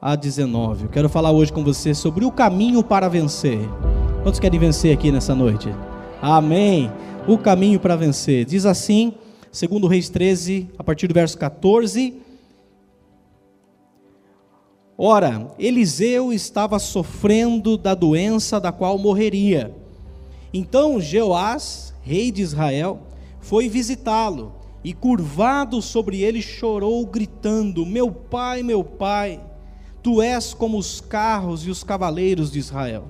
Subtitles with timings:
[0.00, 0.84] a 19.
[0.84, 3.58] Eu quero falar hoje com você sobre o caminho para vencer.
[4.22, 5.68] Quantos querem vencer aqui nessa noite?
[6.22, 6.90] Amém.
[7.28, 8.46] O caminho para vencer.
[8.46, 9.12] Diz assim,
[9.52, 12.14] segundo Reis 13, a partir do verso 14.
[14.96, 19.74] Ora, Eliseu estava sofrendo da doença da qual morreria.
[20.52, 23.00] Então Jeoás, rei de Israel,
[23.40, 29.40] foi visitá-lo e curvado sobre ele chorou, gritando: Meu pai, meu pai,
[30.02, 33.04] tu és como os carros e os cavaleiros de Israel.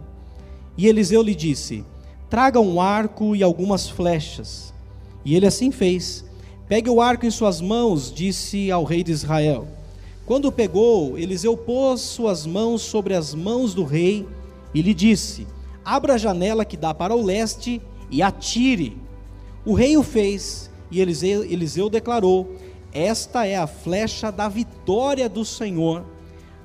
[0.77, 1.85] E Eliseu lhe disse:
[2.29, 4.73] Traga um arco e algumas flechas.
[5.25, 6.25] E ele assim fez.
[6.69, 9.67] Pegue o arco em suas mãos, disse ao rei de Israel.
[10.25, 14.27] Quando pegou, Eliseu pôs suas mãos sobre as mãos do rei
[14.73, 15.47] e lhe disse:
[15.85, 18.97] Abra a janela que dá para o leste e atire.
[19.65, 22.55] O rei o fez e Eliseu, Eliseu declarou:
[22.93, 26.05] Esta é a flecha da vitória do Senhor,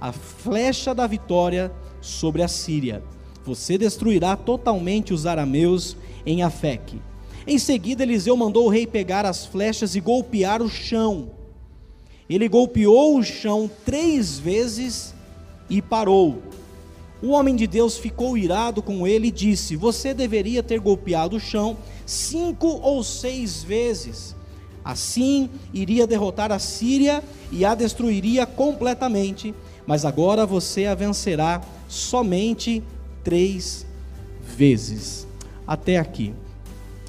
[0.05, 3.03] a flecha da vitória sobre a Síria.
[3.43, 7.01] Você destruirá totalmente os arameus em Afeque.
[7.47, 11.31] Em seguida, Eliseu mandou o rei pegar as flechas e golpear o chão.
[12.29, 15.13] Ele golpeou o chão três vezes
[15.69, 16.41] e parou.
[17.21, 21.39] O homem de Deus ficou irado com ele e disse: Você deveria ter golpeado o
[21.39, 24.35] chão cinco ou seis vezes.
[24.83, 29.55] Assim iria derrotar a Síria e a destruiria completamente.
[29.85, 32.81] Mas agora você a vencerá somente
[33.23, 33.85] três
[34.55, 35.27] vezes.
[35.67, 36.33] Até aqui.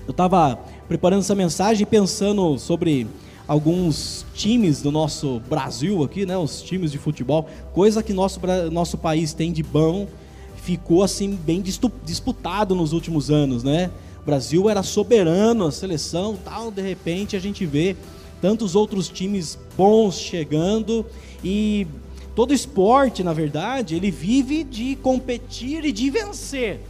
[0.07, 3.07] Eu estava preparando essa mensagem pensando sobre
[3.47, 8.41] alguns times do nosso Brasil aqui, né, os times de futebol, coisa que nosso,
[8.73, 10.09] nosso país tem de bom,
[10.57, 11.63] ficou assim bem
[12.05, 13.91] disputado nos últimos anos, né?
[14.21, 17.97] O Brasil era soberano, a seleção, tal, de repente a gente vê
[18.41, 21.07] tantos outros times bons chegando
[21.45, 21.87] e
[22.37, 26.81] todo esporte, na verdade, ele vive de competir e de vencer.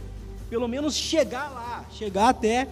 [0.49, 2.67] Pelo menos chegar lá, chegar até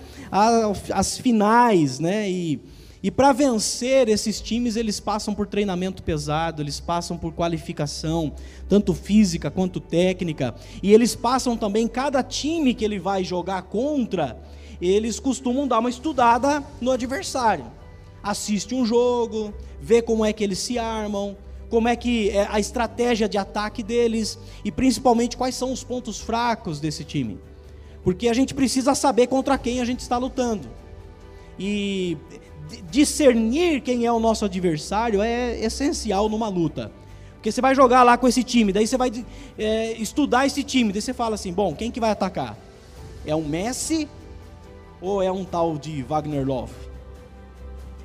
[0.91, 2.29] as finais, né?
[2.29, 2.59] E
[3.05, 8.33] e para vencer esses times, eles passam por treinamento pesado, eles passam por qualificação,
[8.67, 14.35] tanto física quanto técnica, e eles passam também, cada time que ele vai jogar contra,
[14.81, 17.65] eles costumam dar uma estudada no adversário.
[18.23, 21.37] Assiste um jogo, vê como é que eles se armam,
[21.69, 26.19] como é que é a estratégia de ataque deles e principalmente quais são os pontos
[26.19, 27.39] fracos desse time.
[28.03, 30.67] Porque a gente precisa saber contra quem a gente está lutando.
[31.57, 32.17] E
[32.89, 36.91] discernir quem é o nosso adversário é essencial numa luta.
[37.35, 39.11] Porque você vai jogar lá com esse time, daí você vai
[39.57, 42.57] é, estudar esse time, daí você fala assim: bom, quem que vai atacar?
[43.25, 44.07] É um Messi
[45.01, 46.73] ou é um tal de Wagner Love?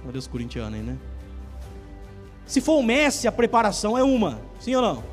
[0.03, 0.97] Meu Deus, corintiano aí, né?
[2.51, 5.05] Se for o Messi, a preparação é uma, sim ou não?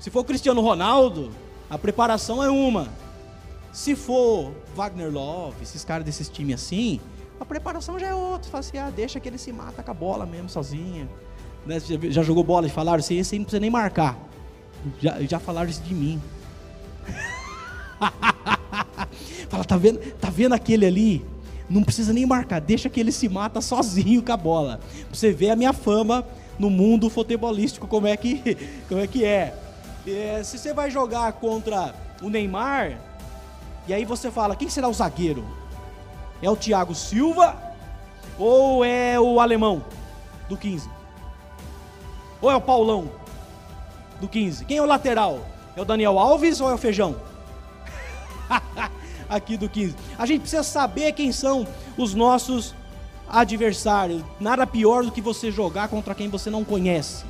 [0.00, 1.30] Se for o Cristiano Ronaldo,
[1.68, 2.88] a preparação é uma.
[3.70, 6.98] Se for Wagner Love, esses caras desses times assim,
[7.38, 8.50] a preparação já é outra.
[8.50, 11.06] Fala assim, ah, deixa que ele se mata com a bola mesmo, sozinho.
[11.66, 11.78] Né?
[11.78, 14.18] Já, já, jogou bola e falaram assim, esse aí não precisa nem marcar.
[15.02, 16.18] Já, já falaram isso de mim.
[19.50, 21.26] Fala, tá vendo, tá vendo aquele ali?
[21.72, 24.78] Não precisa nem marcar, deixa que ele se mata sozinho com a bola.
[24.78, 26.22] Pra você ver a minha fama
[26.58, 28.58] no mundo futebolístico, como é que,
[28.90, 29.56] como é, que é.
[30.06, 32.98] é se você vai jogar contra o Neymar,
[33.88, 35.46] e aí você fala, quem será o zagueiro?
[36.42, 37.56] É o Thiago Silva
[38.38, 39.82] ou é o alemão
[40.50, 40.90] do 15?
[42.42, 43.10] Ou é o Paulão
[44.20, 44.66] do 15?
[44.66, 45.40] Quem é o lateral?
[45.74, 47.16] É o Daniel Alves ou é o Feijão?
[49.32, 49.96] Aqui do 15.
[50.18, 51.66] A gente precisa saber quem são
[51.96, 52.74] os nossos
[53.26, 54.22] adversários.
[54.38, 57.24] Nada pior do que você jogar contra quem você não conhece,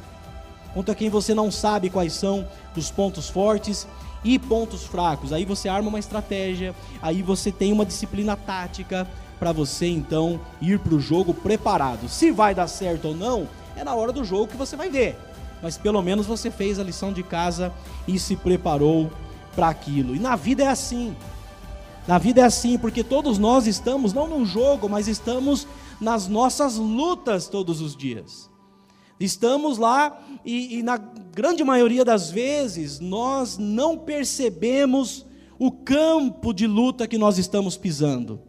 [0.74, 2.44] contra quem você não sabe quais são
[2.76, 3.86] os pontos fortes
[4.24, 5.32] e pontos fracos.
[5.32, 9.06] Aí você arma uma estratégia, aí você tem uma disciplina tática
[9.38, 12.08] para você então ir para o jogo preparado.
[12.08, 13.46] Se vai dar certo ou não,
[13.76, 15.16] é na hora do jogo que você vai ver.
[15.62, 17.72] Mas pelo menos você fez a lição de casa
[18.08, 19.08] e se preparou
[19.54, 20.16] para aquilo.
[20.16, 21.14] E na vida é assim.
[22.06, 25.66] Na vida é assim, porque todos nós estamos não num jogo, mas estamos
[26.00, 28.50] nas nossas lutas todos os dias.
[29.20, 35.24] Estamos lá e, e, na grande maioria das vezes nós não percebemos
[35.60, 38.40] o campo de luta que nós estamos pisando.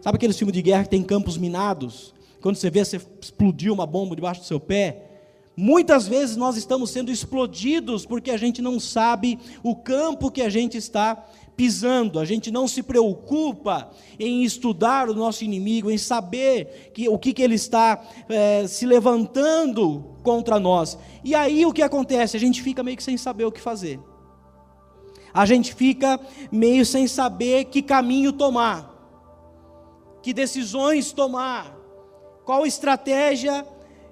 [0.00, 2.12] Sabe aqueles filmes de guerra que tem campos minados?
[2.40, 5.05] Quando você vê, você explodiu uma bomba debaixo do seu pé.
[5.56, 10.50] Muitas vezes nós estamos sendo explodidos porque a gente não sabe o campo que a
[10.50, 11.24] gente está
[11.56, 17.18] pisando, a gente não se preocupa em estudar o nosso inimigo, em saber que, o
[17.18, 20.98] que, que ele está é, se levantando contra nós.
[21.24, 22.36] E aí o que acontece?
[22.36, 23.98] A gente fica meio que sem saber o que fazer.
[25.32, 26.20] A gente fica
[26.52, 28.94] meio sem saber que caminho tomar,
[30.22, 31.74] que decisões tomar,
[32.44, 33.66] qual estratégia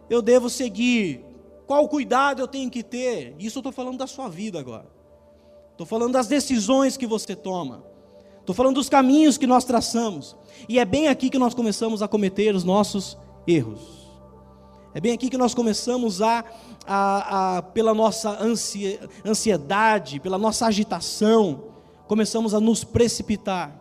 [0.09, 1.24] eu devo seguir,
[1.67, 3.35] qual cuidado eu tenho que ter.
[3.39, 4.87] Isso eu estou falando da sua vida agora.
[5.73, 7.85] Estou falando das decisões que você toma.
[8.41, 10.37] Estou falando dos caminhos que nós traçamos.
[10.69, 13.17] E é bem aqui que nós começamos a cometer os nossos
[13.47, 14.05] erros.
[14.95, 16.45] É bem aqui que nós começamos a,
[16.87, 18.39] a, a pela nossa
[19.25, 21.65] ansiedade, pela nossa agitação,
[22.07, 23.81] começamos a nos precipitar,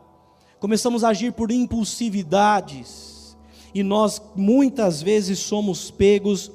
[0.59, 3.37] começamos a agir por impulsividades,
[3.75, 6.51] e nós muitas vezes somos pegos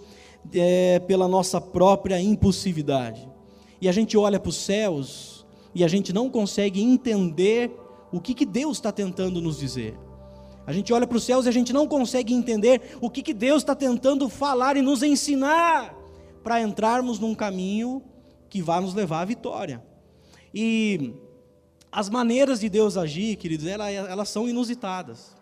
[0.52, 3.28] é, pela nossa própria impulsividade.
[3.80, 7.70] E a gente olha para os céus e a gente não consegue entender
[8.12, 9.96] o que, que Deus está tentando nos dizer.
[10.66, 13.32] A gente olha para os céus e a gente não consegue entender o que, que
[13.32, 15.94] Deus está tentando falar e nos ensinar
[16.42, 18.02] para entrarmos num caminho
[18.50, 19.82] que vai nos levar à vitória.
[20.52, 21.14] E
[21.90, 25.37] as maneiras de Deus agir, queridos, elas, elas são inusitadas.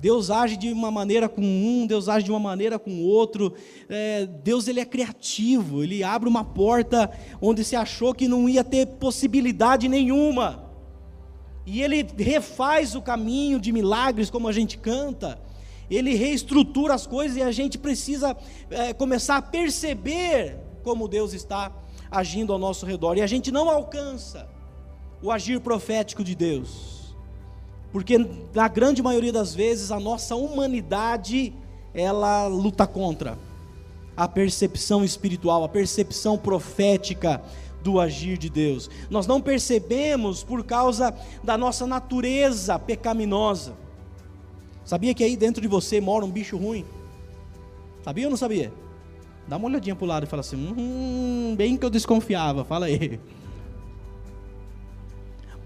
[0.00, 3.52] Deus age de uma maneira com um, Deus age de uma maneira com outro.
[3.88, 7.10] É, Deus ele é criativo, ele abre uma porta
[7.40, 10.64] onde se achou que não ia ter possibilidade nenhuma.
[11.66, 15.38] E ele refaz o caminho de milagres, como a gente canta,
[15.90, 18.36] ele reestrutura as coisas e a gente precisa
[18.70, 21.72] é, começar a perceber como Deus está
[22.10, 24.48] agindo ao nosso redor, e a gente não alcança
[25.22, 26.97] o agir profético de Deus,
[27.92, 28.18] porque
[28.54, 31.52] na grande maioria das vezes a nossa humanidade
[31.94, 33.38] ela luta contra
[34.16, 37.42] a percepção espiritual, a percepção profética
[37.82, 38.90] do agir de Deus.
[39.08, 43.74] Nós não percebemos por causa da nossa natureza pecaminosa.
[44.84, 46.84] Sabia que aí dentro de você mora um bicho ruim?
[48.02, 48.72] Sabia ou não sabia?
[49.46, 52.86] Dá uma olhadinha para o lado e fala assim: hum, bem que eu desconfiava, fala
[52.86, 53.20] aí.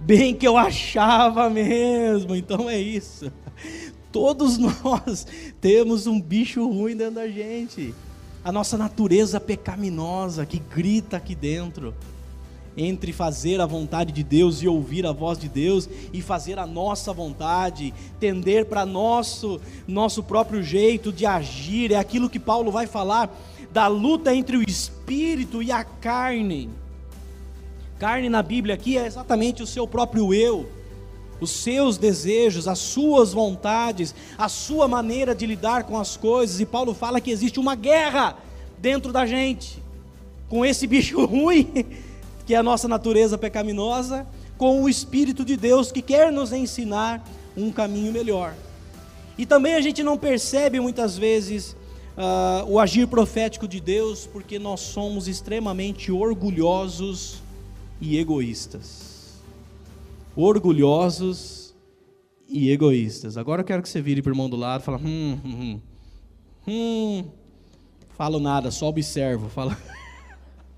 [0.05, 3.31] Bem que eu achava mesmo, então é isso.
[4.11, 5.27] Todos nós
[5.61, 7.95] temos um bicho ruim dentro da gente
[8.45, 11.95] a nossa natureza pecaminosa que grita aqui dentro,
[12.77, 16.67] entre fazer a vontade de Deus e ouvir a voz de Deus e fazer a
[16.67, 22.87] nossa vontade, tender para nosso nosso próprio jeito de agir, é aquilo que Paulo vai
[22.87, 23.31] falar
[23.71, 26.69] da luta entre o espírito e a carne.
[28.03, 30.67] Carne na Bíblia aqui é exatamente o seu próprio eu
[31.41, 36.59] os seus desejos, as suas vontades, a sua maneira de lidar com as coisas.
[36.59, 38.37] E Paulo fala que existe uma guerra
[38.79, 39.81] dentro da gente,
[40.49, 41.87] com esse bicho ruim,
[42.45, 44.27] que é a nossa natureza pecaminosa,
[44.59, 47.25] com o Espírito de Deus que quer nos ensinar
[47.57, 48.55] um caminho melhor.
[49.39, 51.77] E também a gente não percebe muitas vezes
[52.17, 57.42] uh, o agir profético de Deus, porque nós somos extremamente orgulhosos
[58.03, 59.13] e egoístas
[60.37, 61.75] orgulhosos
[62.49, 63.37] e egoístas.
[63.37, 65.51] Agora eu quero que você vire para o irmão do lado e fale, hum, hum,
[65.55, 65.81] hum,
[66.67, 67.25] hum,
[68.17, 69.49] falo nada, só observo.
[69.49, 69.77] Fala.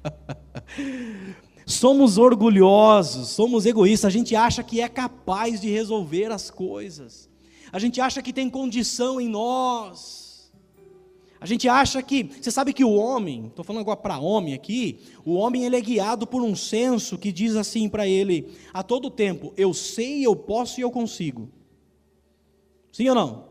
[1.67, 7.29] somos orgulhosos, somos egoístas, a gente acha que é capaz de resolver as coisas,
[7.73, 10.24] a gente acha que tem condição em nós.
[11.45, 15.01] A gente acha que, você sabe que o homem, estou falando agora para homem aqui,
[15.27, 19.11] o homem ele é guiado por um senso que diz assim para ele a todo
[19.11, 21.51] tempo: eu sei, eu posso e eu consigo.
[22.91, 23.49] Sim ou não?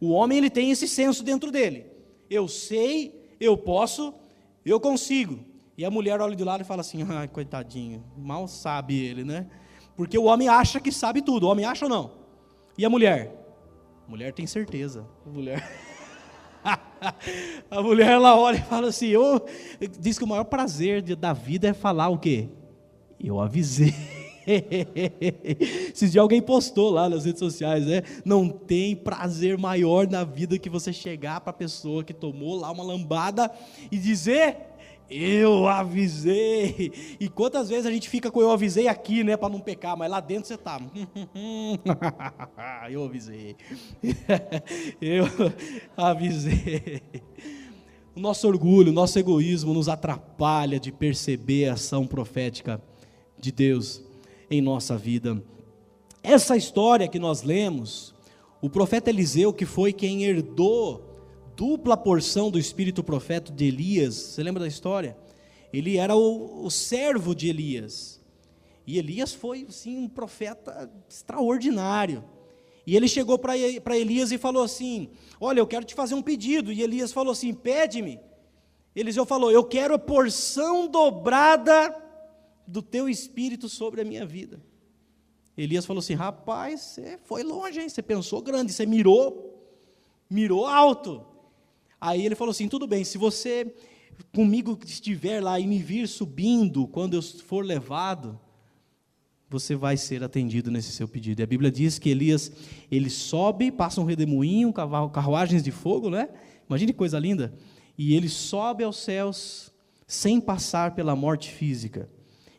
[0.00, 1.86] O homem ele tem esse senso dentro dele.
[2.30, 4.14] Eu sei, eu posso,
[4.64, 5.40] eu consigo.
[5.76, 9.50] E a mulher olha de lado e fala assim: ai, coitadinho, mal sabe ele, né?
[9.96, 11.48] Porque o homem acha que sabe tudo.
[11.48, 12.12] O homem acha ou não?
[12.78, 13.34] E a mulher?
[14.06, 15.04] Mulher tem certeza.
[15.26, 15.90] Mulher.
[17.70, 19.44] a mulher ela olha e fala assim: eu,
[19.98, 22.48] diz que o maior prazer da vida é falar o quê?
[23.18, 23.94] Eu avisei.
[25.94, 28.02] Se dia alguém postou lá nas redes sociais, né?
[28.24, 32.70] Não tem prazer maior na vida que você chegar para a pessoa que tomou lá
[32.70, 33.50] uma lambada
[33.90, 34.56] e dizer:
[35.10, 36.92] eu avisei.
[37.20, 40.10] E quantas vezes a gente fica com eu avisei aqui, né, para não pecar, mas
[40.10, 40.80] lá dentro você tá.
[42.90, 43.56] eu avisei.
[45.00, 45.24] eu
[45.96, 47.02] avisei.
[48.14, 52.80] O nosso orgulho, o nosso egoísmo nos atrapalha de perceber a ação profética
[53.38, 54.02] de Deus
[54.50, 55.42] em nossa vida.
[56.22, 58.14] Essa história que nós lemos,
[58.60, 61.11] o profeta Eliseu, que foi quem herdou
[61.56, 64.14] dupla porção do espírito profeta de Elias.
[64.14, 65.16] Você lembra da história?
[65.72, 68.20] Ele era o, o servo de Elias.
[68.86, 72.24] E Elias foi, sim, um profeta extraordinário.
[72.86, 73.56] E ele chegou para
[73.96, 76.72] Elias e falou assim: Olha, eu quero te fazer um pedido.
[76.72, 78.18] E Elias falou assim: Pede-me.
[78.94, 81.96] Eliseu falou: Eu quero a porção dobrada
[82.66, 84.60] do teu espírito sobre a minha vida.
[85.56, 87.88] Elias falou assim: Rapaz, você foi longe, hein?
[87.88, 89.78] Você pensou grande, você mirou,
[90.28, 91.24] mirou alto.
[92.02, 93.72] Aí ele falou assim: Tudo bem, se você
[94.34, 98.38] comigo estiver lá e me vir subindo quando eu for levado,
[99.48, 101.40] você vai ser atendido nesse seu pedido.
[101.40, 102.50] E a Bíblia diz que Elias,
[102.90, 106.28] ele sobe, passa um redemoinho, carruagens de fogo, né?
[106.68, 107.54] Imagine que coisa linda
[107.96, 109.72] e ele sobe aos céus
[110.06, 112.08] sem passar pela morte física.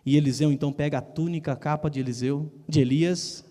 [0.06, 3.44] E Eliseu então pega a túnica, a capa de Eliseu, de Elias,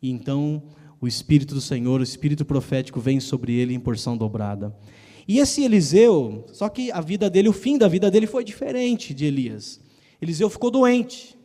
[0.00, 0.62] e então
[1.00, 4.74] o Espírito do Senhor, o Espírito profético vem sobre ele em porção dobrada.
[5.28, 9.12] E esse Eliseu, só que a vida dele, o fim da vida dele foi diferente
[9.12, 9.78] de Elias.
[10.20, 11.38] Eliseu ficou doente.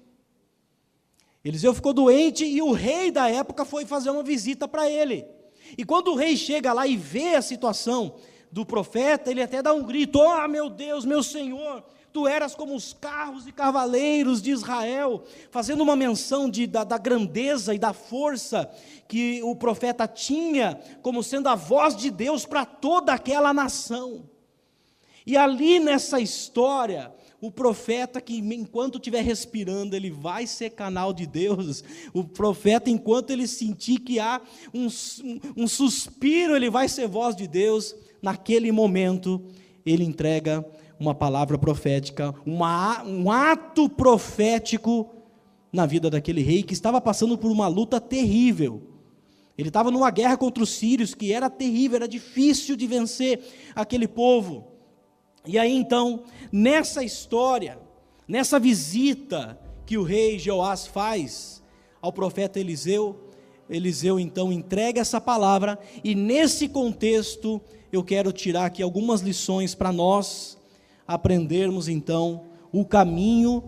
[1.44, 5.26] Eliseu ficou doente e o rei da época foi fazer uma visita para ele.
[5.78, 8.16] E quando o rei chega lá e vê a situação,
[8.54, 12.76] do profeta, ele até dá um grito: Oh, meu Deus, meu Senhor, tu eras como
[12.76, 17.92] os carros e cavaleiros de Israel, fazendo uma menção de, da, da, grandeza e da
[17.92, 18.70] força
[19.08, 24.30] que o profeta tinha, como sendo a voz de Deus para toda aquela nação.
[25.26, 31.26] E ali nessa história, o profeta que enquanto estiver respirando, ele vai ser canal de
[31.26, 31.84] Deus.
[32.14, 34.40] O profeta, enquanto ele sentir que há
[34.74, 39.44] um, um, um suspiro, ele vai ser voz de Deus naquele momento,
[39.86, 40.66] ele entrega
[41.04, 45.10] uma palavra profética, uma, um ato profético
[45.72, 48.82] na vida daquele rei que estava passando por uma luta terrível.
[49.58, 53.42] Ele estava numa guerra contra os sírios que era terrível, era difícil de vencer
[53.76, 54.68] aquele povo.
[55.46, 57.78] E aí então, nessa história,
[58.26, 61.62] nessa visita que o rei Jeoás faz
[62.02, 63.30] ao profeta Eliseu,
[63.70, 69.92] Eliseu então entrega essa palavra, e nesse contexto eu quero tirar aqui algumas lições para
[69.92, 70.58] nós
[71.08, 73.64] aprendermos então o caminho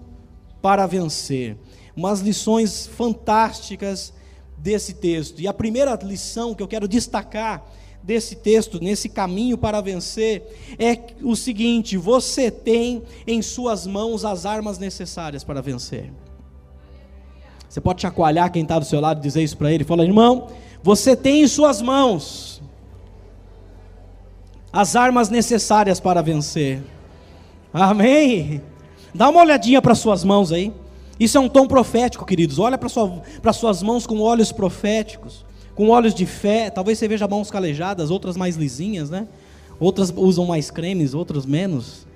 [0.62, 1.58] para vencer.
[1.96, 4.14] Umas lições fantásticas
[4.58, 5.40] desse texto.
[5.40, 7.64] E a primeira lição que eu quero destacar
[8.02, 10.44] desse texto, nesse caminho para vencer,
[10.78, 16.12] é o seguinte: você tem em suas mãos as armas necessárias para vencer.
[17.68, 20.48] Você pode chacoalhar quem está do seu lado e dizer isso para ele: fala, irmão,
[20.82, 22.62] você tem em suas mãos
[24.72, 26.82] as armas necessárias para vencer.
[27.78, 28.62] Amém?
[29.14, 30.72] Dá uma olhadinha para suas mãos aí.
[31.20, 32.58] Isso é um tom profético, queridos.
[32.58, 33.22] Olha para sua,
[33.54, 36.70] suas mãos com olhos proféticos, com olhos de fé.
[36.70, 39.28] Talvez você veja mãos calejadas, outras mais lisinhas, né?
[39.78, 42.08] Outras usam mais cremes, outras menos.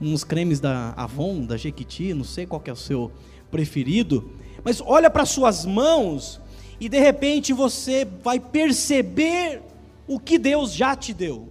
[0.00, 3.10] Uns cremes da Avon, da Jequiti, não sei qual é o seu
[3.50, 4.30] preferido.
[4.62, 6.40] Mas olha para suas mãos
[6.78, 9.62] e de repente você vai perceber
[10.06, 11.48] o que Deus já te deu.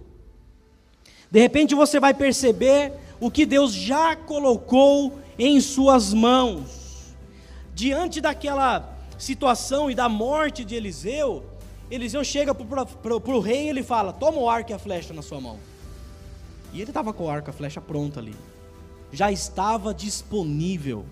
[1.30, 7.14] De repente você vai perceber o que Deus já colocou em suas mãos.
[7.74, 11.44] Diante daquela situação e da morte de Eliseu,
[11.90, 15.22] Eliseu chega para o rei e ele fala: Toma o arco e a flecha na
[15.22, 15.58] sua mão.
[16.72, 18.34] E ele estava com o arco e a flecha pronta ali.
[19.12, 21.06] Já estava disponível,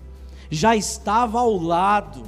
[0.51, 2.23] já estava ao lado,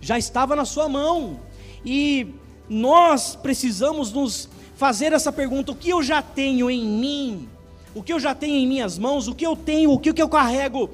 [0.00, 1.38] já estava na sua mão.
[1.84, 2.34] E
[2.68, 7.48] nós precisamos nos fazer essa pergunta: o que eu já tenho em mim?
[7.94, 9.26] O que eu já tenho em minhas mãos?
[9.26, 9.92] O que eu tenho?
[9.92, 10.90] O que eu carrego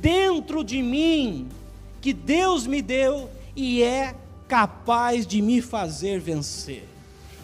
[0.00, 1.48] dentro de mim
[2.00, 4.14] que Deus me deu e é
[4.48, 6.84] capaz de me fazer vencer?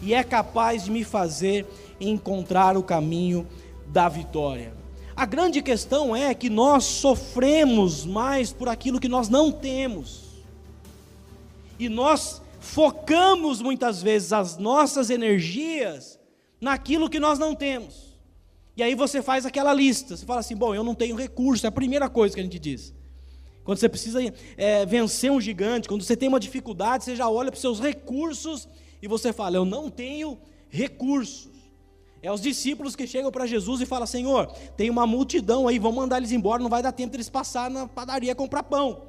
[0.03, 1.67] E é capaz de me fazer
[2.01, 3.47] encontrar o caminho
[3.87, 4.75] da vitória.
[5.15, 10.25] A grande questão é que nós sofremos mais por aquilo que nós não temos.
[11.79, 16.19] E nós focamos muitas vezes as nossas energias
[16.61, 18.06] naquilo que nós não temos.
[18.77, 21.69] E aí você faz aquela lista, você fala assim: bom, eu não tenho recurso, é
[21.69, 22.95] a primeira coisa que a gente diz.
[23.65, 24.21] Quando você precisa
[24.57, 27.81] é, vencer um gigante, quando você tem uma dificuldade, você já olha para os seus
[27.81, 28.69] recursos
[29.01, 31.57] e você fala: eu não tenho recursos.
[32.23, 35.97] É os discípulos que chegam para Jesus e falam: Senhor, tem uma multidão aí, vamos
[35.97, 39.03] mandar eles embora, não vai dar tempo de eles passar na padaria comprar pão.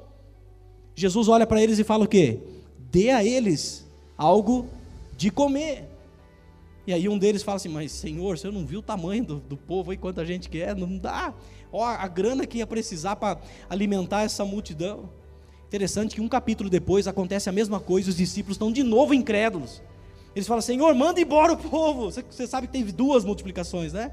[0.94, 2.40] Jesus olha para eles e fala o quê?
[2.90, 3.84] dê a eles
[4.16, 4.66] algo
[5.16, 5.84] de comer.
[6.88, 9.58] E aí um deles fala assim, mas Senhor, você não viu o tamanho do, do
[9.58, 10.74] povo aí, quanta gente que é?
[10.74, 11.34] Não dá.
[11.70, 15.10] Ó, a grana que ia precisar para alimentar essa multidão.
[15.66, 19.82] Interessante que um capítulo depois acontece a mesma coisa, os discípulos estão de novo incrédulos.
[20.34, 22.10] Eles falam, Senhor, manda embora o povo.
[22.10, 24.10] Você, você sabe que teve duas multiplicações, né?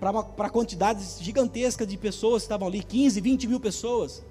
[0.00, 4.24] Para quantidades gigantescas de pessoas que estavam ali, 15, 20 mil pessoas.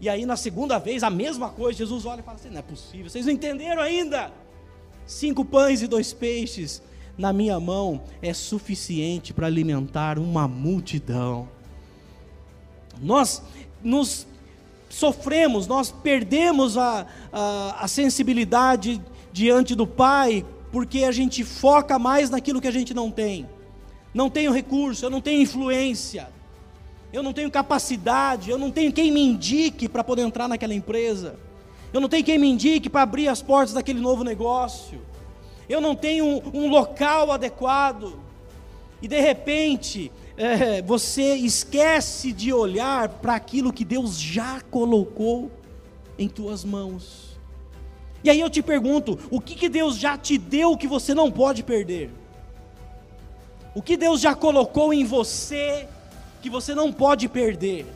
[0.00, 2.62] E aí na segunda vez, a mesma coisa, Jesus olha e fala assim: não é
[2.62, 4.32] possível, vocês não entenderam ainda?
[5.04, 6.80] Cinco pães e dois peixes
[7.20, 11.46] na minha mão é suficiente para alimentar uma multidão.
[12.98, 13.42] Nós
[13.84, 14.26] nos
[14.88, 22.30] sofremos, nós perdemos a, a, a sensibilidade diante do Pai, porque a gente foca mais
[22.30, 23.46] naquilo que a gente não tem.
[24.14, 26.26] Não tenho recurso, eu não tenho influência,
[27.12, 31.38] eu não tenho capacidade, eu não tenho quem me indique para poder entrar naquela empresa,
[31.92, 35.09] eu não tenho quem me indique para abrir as portas daquele novo negócio,
[35.70, 38.18] eu não tenho um, um local adequado,
[39.00, 45.48] e de repente é, você esquece de olhar para aquilo que Deus já colocou
[46.18, 47.38] em tuas mãos.
[48.24, 51.30] E aí eu te pergunto: o que, que Deus já te deu que você não
[51.30, 52.10] pode perder?
[53.72, 55.86] O que Deus já colocou em você
[56.42, 57.86] que você não pode perder?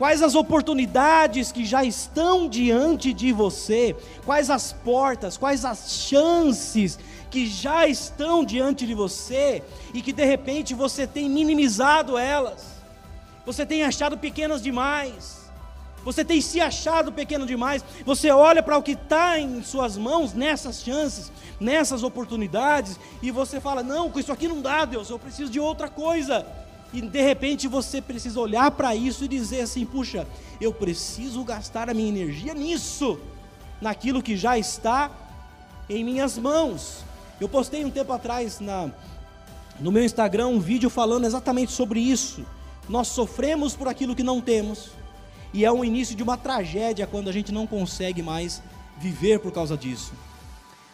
[0.00, 3.94] Quais as oportunidades que já estão diante de você?
[4.24, 6.98] Quais as portas, quais as chances
[7.30, 12.64] que já estão diante de você e que de repente você tem minimizado elas,
[13.44, 15.50] você tem achado pequenas demais,
[16.02, 20.32] você tem se achado pequeno demais, você olha para o que está em suas mãos,
[20.32, 21.30] nessas chances,
[21.60, 25.60] nessas oportunidades, e você fala: Não, com isso aqui não dá, Deus, eu preciso de
[25.60, 26.46] outra coisa.
[26.92, 30.26] E de repente você precisa olhar para isso e dizer assim: Puxa,
[30.60, 33.18] eu preciso gastar a minha energia nisso,
[33.80, 35.10] naquilo que já está
[35.88, 37.04] em minhas mãos.
[37.40, 38.90] Eu postei um tempo atrás na,
[39.78, 42.44] no meu Instagram um vídeo falando exatamente sobre isso.
[42.88, 44.90] Nós sofremos por aquilo que não temos,
[45.54, 48.60] e é o início de uma tragédia quando a gente não consegue mais
[48.98, 50.12] viver por causa disso.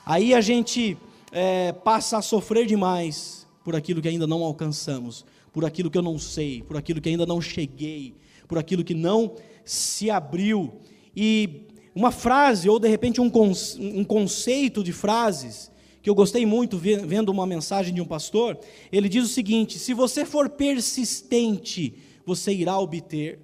[0.04, 0.96] Aí a gente
[1.32, 5.24] é, passa a sofrer demais por aquilo que ainda não alcançamos,
[5.56, 8.14] por aquilo que eu não sei, por aquilo que ainda não cheguei,
[8.46, 10.82] por aquilo que não se abriu.
[11.16, 11.62] E
[11.94, 13.32] uma frase, ou de repente um,
[13.78, 15.70] um conceito de frases,
[16.02, 18.58] que eu gostei muito vendo uma mensagem de um pastor,
[18.92, 21.94] ele diz o seguinte: se você for persistente,
[22.26, 23.38] você irá obter.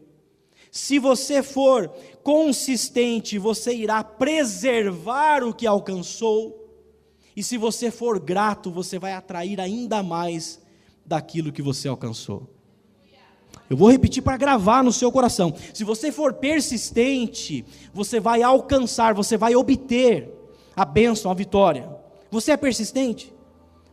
[0.71, 1.89] Se você for
[2.23, 6.59] consistente, você irá preservar o que alcançou.
[7.35, 10.61] E se você for grato, você vai atrair ainda mais
[11.13, 12.49] daquilo que você alcançou.
[13.69, 15.55] Eu vou repetir para gravar no seu coração.
[15.75, 20.31] Se você for persistente, você vai alcançar, você vai obter
[20.75, 21.87] a bênção, a vitória.
[22.31, 23.31] Você é persistente?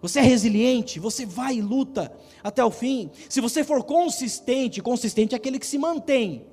[0.01, 0.97] Você é resiliente?
[0.97, 2.09] Você vai e luta
[2.41, 3.11] até o fim?
[3.27, 6.45] Se você for consistente, consistente é aquele que se mantém,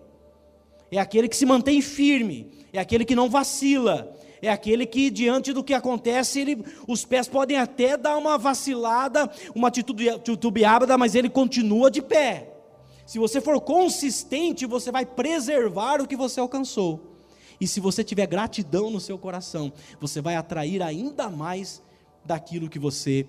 [0.91, 5.53] é aquele que se mantém firme, é aquele que não vacila, é aquele que diante
[5.53, 11.29] do que acontece, ele, os pés podem até dar uma vacilada, uma titubeada, mas ele
[11.29, 12.53] continua de pé.
[13.07, 17.15] Se você for consistente, você vai preservar o que você alcançou.
[17.61, 21.83] E se você tiver gratidão no seu coração, você vai atrair ainda mais
[22.25, 23.27] daquilo que você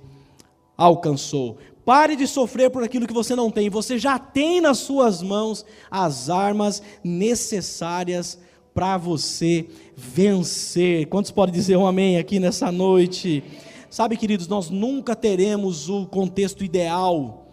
[0.76, 1.58] alcançou.
[1.86, 3.70] Pare de sofrer por aquilo que você não tem.
[3.70, 8.38] Você já tem nas suas mãos as armas necessárias
[8.78, 11.08] para você vencer.
[11.08, 13.44] Quantos podem dizer um amém aqui nessa noite?
[13.90, 17.48] Sabe, queridos, nós nunca teremos o contexto ideal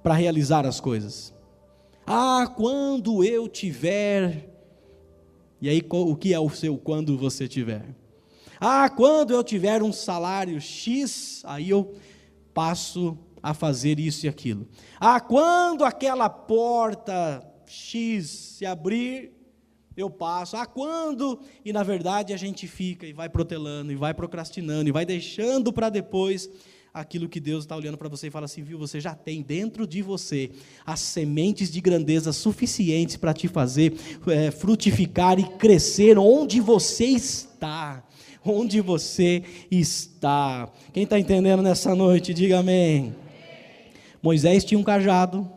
[0.00, 1.34] para realizar as coisas.
[2.06, 4.48] Ah, quando eu tiver
[5.60, 7.92] e aí, o que é o seu quando você tiver?
[8.60, 11.96] Ah, quando eu tiver um salário X, aí eu
[12.52, 14.68] passo a fazer isso e aquilo.
[15.00, 19.33] Ah, quando aquela porta X se abrir,
[19.96, 20.56] eu passo.
[20.56, 21.40] Ah, quando?
[21.64, 25.72] E na verdade a gente fica e vai protelando, e vai procrastinando, e vai deixando
[25.72, 26.48] para depois
[26.94, 29.86] aquilo que Deus está olhando para você e fala assim: viu, você já tem dentro
[29.86, 30.50] de você
[30.86, 33.94] as sementes de grandeza suficientes para te fazer
[34.28, 38.04] é, frutificar e crescer onde você está.
[38.46, 40.70] Onde você está.
[40.92, 43.14] Quem está entendendo nessa noite, diga amém.
[44.22, 45.50] Moisés tinha um cajado,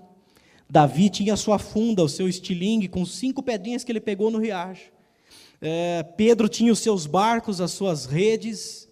[0.69, 4.39] Davi tinha a sua funda, o seu estilingue, com cinco pedrinhas que ele pegou no
[4.39, 4.91] riacho.
[5.61, 8.87] É, Pedro tinha os seus barcos, as suas redes.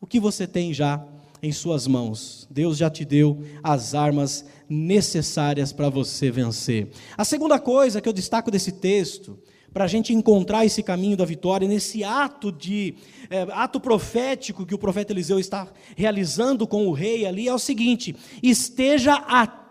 [0.00, 1.06] O que você tem já
[1.42, 2.46] em suas mãos.
[2.50, 6.88] Deus já te deu as armas necessárias para você vencer.
[7.16, 9.38] A segunda coisa que eu destaco desse texto,
[9.72, 12.94] para a gente encontrar esse caminho da vitória, nesse ato de
[13.28, 17.58] é, ato profético que o profeta Eliseu está realizando com o rei ali, é o
[17.58, 19.14] seguinte: esteja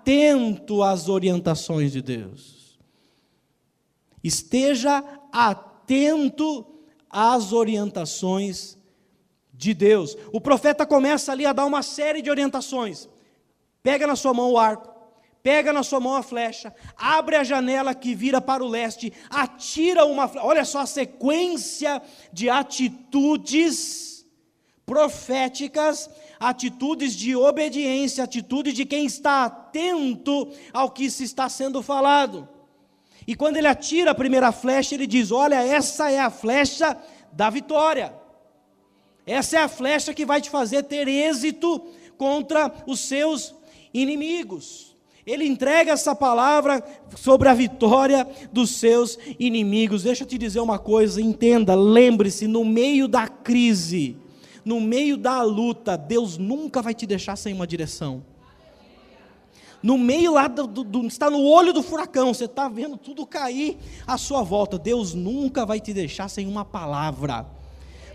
[0.02, 2.80] atento às orientações de Deus.
[4.24, 6.66] Esteja atento
[7.10, 8.78] às orientações
[9.54, 10.18] de Deus.
[10.32, 13.08] O profeta começa ali a dar uma série de orientações.
[13.84, 14.92] Pega na sua mão o arco,
[15.44, 20.06] pega na sua mão a flecha, abre a janela que vira para o leste, atira
[20.06, 20.48] uma flecha.
[20.48, 22.02] Olha só a sequência
[22.34, 24.26] de atitudes
[24.86, 26.10] proféticas
[26.42, 32.50] atitudes de obediência, atitude de quem está atento ao que se está sendo falado.
[33.28, 36.98] E quando ele atira a primeira flecha, ele diz: Olha, essa é a flecha
[37.32, 38.12] da vitória.
[39.24, 41.80] Essa é a flecha que vai te fazer ter êxito
[42.18, 43.54] contra os seus
[43.94, 44.98] inimigos.
[45.24, 46.84] Ele entrega essa palavra
[47.16, 50.02] sobre a vitória dos seus inimigos.
[50.02, 54.18] Deixa eu te dizer uma coisa, entenda, lembre-se, no meio da crise,
[54.64, 58.24] no meio da luta, Deus nunca vai te deixar sem uma direção
[59.82, 63.26] no meio lá do, do, do, está no olho do furacão, você está vendo tudo
[63.26, 64.78] cair à sua volta.
[64.78, 67.46] Deus nunca vai te deixar sem uma palavra,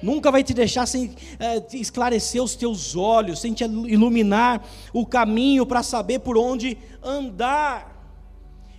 [0.03, 5.67] nunca vai te deixar sem é, esclarecer os teus olhos, sem te iluminar o caminho
[5.67, 7.96] para saber por onde andar.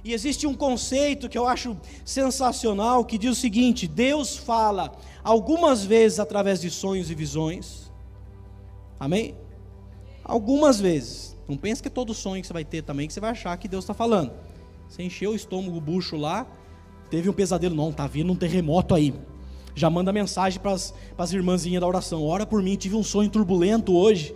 [0.08, 5.84] E existe um conceito que eu acho sensacional que diz o seguinte: Deus fala algumas
[5.84, 7.92] vezes através de sonhos e visões.
[8.98, 9.36] Amém?
[10.24, 11.36] Algumas vezes.
[11.46, 13.58] Não pense que é todo sonho que você vai ter também que você vai achar
[13.58, 14.32] que Deus está falando.
[14.88, 16.48] Você encheu o estômago, o bucho lá,
[17.10, 19.14] teve um pesadelo, não, está vindo um terremoto aí.
[19.76, 23.94] Já manda mensagem para as irmãzinhas da oração: ora por mim, tive um sonho turbulento
[23.94, 24.34] hoje.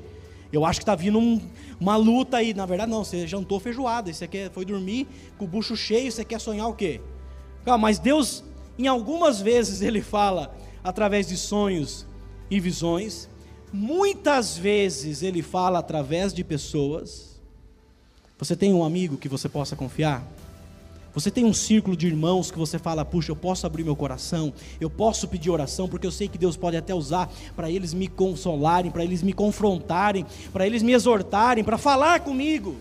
[0.52, 1.40] Eu acho que está vindo um,
[1.80, 2.54] uma luta aí.
[2.54, 6.26] Na verdade, não, você jantou feijoada, você quer, foi dormir com o bucho cheio, você
[6.26, 7.02] quer sonhar o quê?
[7.64, 8.44] Calma, mas Deus,
[8.78, 12.06] em algumas vezes, Ele fala através de sonhos
[12.50, 13.30] e visões,
[13.74, 17.40] Muitas vezes ele fala através de pessoas.
[18.38, 20.28] Você tem um amigo que você possa confiar?
[21.14, 24.54] Você tem um círculo de irmãos que você fala, puxa, eu posso abrir meu coração,
[24.80, 28.08] eu posso pedir oração, porque eu sei que Deus pode até usar para eles me
[28.08, 32.78] consolarem, para eles me confrontarem, para eles me exortarem, para falar comigo.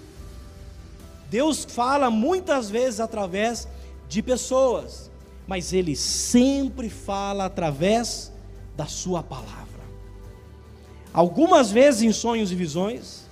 [1.28, 3.66] Deus fala muitas vezes através
[4.08, 5.10] de pessoas,
[5.46, 8.32] mas Ele sempre fala através
[8.76, 9.70] da Sua palavra
[11.12, 13.24] algumas vezes em sonhos e visões,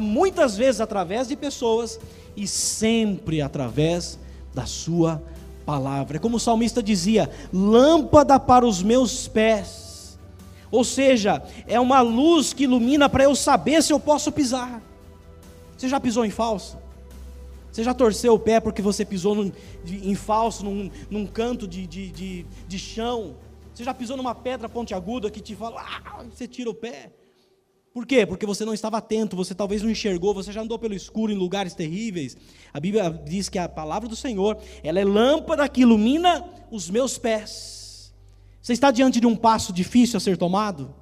[0.00, 1.98] muitas vezes através de pessoas
[2.36, 4.18] e sempre através
[4.54, 5.22] da sua
[5.64, 6.16] palavra.
[6.16, 10.18] É como o salmista dizia: lâmpada para os meus pés.
[10.70, 14.80] Ou seja, é uma luz que ilumina para eu saber se eu posso pisar.
[15.76, 16.78] Você já pisou em falso?
[17.72, 19.52] Você já torceu o pé porque você pisou num,
[19.86, 23.36] em falso, num, num canto de, de, de, de chão?
[23.72, 27.12] Você já pisou numa pedra pontiaguda que te fala, ah, você tira o pé.
[27.92, 28.24] Por quê?
[28.24, 31.36] Porque você não estava atento, você talvez não enxergou, você já andou pelo escuro em
[31.36, 32.36] lugares terríveis.
[32.72, 37.18] A Bíblia diz que a palavra do Senhor, ela é lâmpada que ilumina os meus
[37.18, 38.14] pés.
[38.62, 40.94] Você está diante de um passo difícil a ser tomado?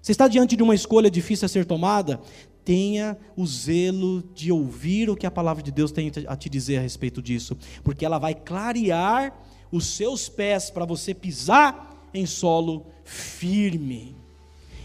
[0.00, 2.20] Você está diante de uma escolha difícil a ser tomada?
[2.64, 6.78] Tenha o zelo de ouvir o que a palavra de Deus tem a te dizer
[6.78, 9.36] a respeito disso, porque ela vai clarear
[9.72, 14.25] os seus pés para você pisar em solo firme.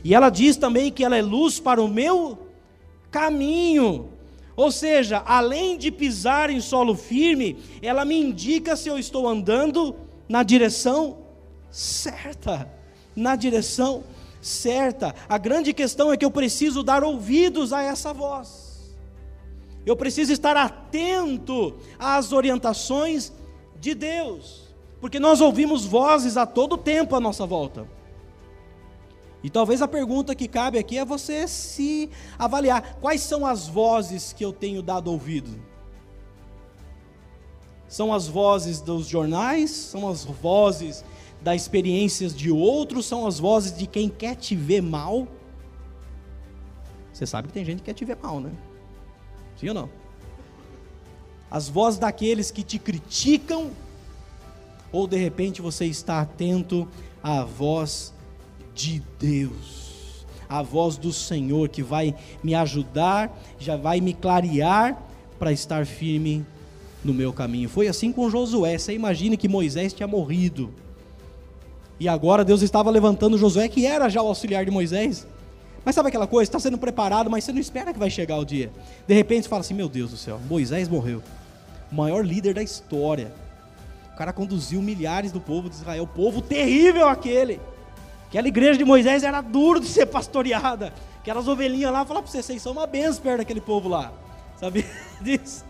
[0.03, 2.37] E ela diz também que ela é luz para o meu
[3.09, 4.09] caminho.
[4.55, 9.95] Ou seja, além de pisar em solo firme, ela me indica se eu estou andando
[10.27, 11.17] na direção
[11.69, 12.69] certa.
[13.15, 14.03] Na direção
[14.41, 15.13] certa.
[15.29, 18.95] A grande questão é que eu preciso dar ouvidos a essa voz.
[19.85, 23.31] Eu preciso estar atento às orientações
[23.79, 27.87] de Deus porque nós ouvimos vozes a todo tempo à nossa volta.
[29.43, 34.33] E talvez a pergunta que cabe aqui é você se avaliar: quais são as vozes
[34.33, 35.59] que eu tenho dado ouvido?
[37.87, 39.71] São as vozes dos jornais?
[39.71, 41.03] São as vozes
[41.41, 43.05] das experiências de outros?
[43.05, 45.27] São as vozes de quem quer te ver mal?
[47.11, 48.51] Você sabe que tem gente que quer te ver mal, né?
[49.57, 49.89] Sim ou não?
[51.49, 53.71] As vozes daqueles que te criticam
[54.91, 56.87] ou de repente você está atento
[57.21, 58.13] à voz
[58.81, 64.97] de Deus, à voz do Senhor que vai me ajudar, já vai me clarear
[65.37, 66.45] para estar firme
[67.03, 67.69] no meu caminho.
[67.69, 68.77] Foi assim com Josué.
[68.77, 70.73] Você imagina que Moisés tinha morrido.
[71.99, 75.27] E agora Deus estava levantando Josué, que era já o auxiliar de Moisés.
[75.85, 76.49] Mas sabe aquela coisa?
[76.49, 78.71] Está sendo preparado, mas você não espera que vai chegar o dia.
[79.07, 81.21] De repente você fala assim: Meu Deus do céu, Moisés morreu.
[81.91, 83.31] O maior líder da história
[84.21, 87.59] cara conduziu milhares do povo de Israel, povo terrível aquele.
[88.31, 90.93] Aquela igreja de Moisés era duro de ser pastoreada.
[91.19, 94.09] Aquelas ovelhinhas lá, falar para vocês, vocês são uma benção perto daquele povo lá.
[94.57, 94.85] Sabe
[95.19, 95.65] disso?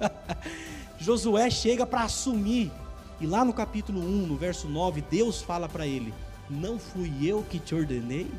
[0.99, 2.71] Josué chega para assumir.
[3.19, 6.13] E lá no capítulo 1, no verso 9, Deus fala para ele:
[6.47, 8.29] Não fui eu que te ordenei?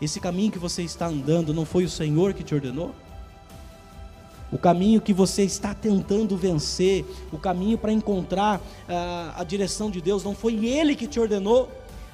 [0.00, 2.92] Esse caminho que você está andando, não foi o Senhor que te ordenou?
[4.52, 9.98] o caminho que você está tentando vencer, o caminho para encontrar uh, a direção de
[9.98, 11.70] Deus, não foi Ele que te ordenou.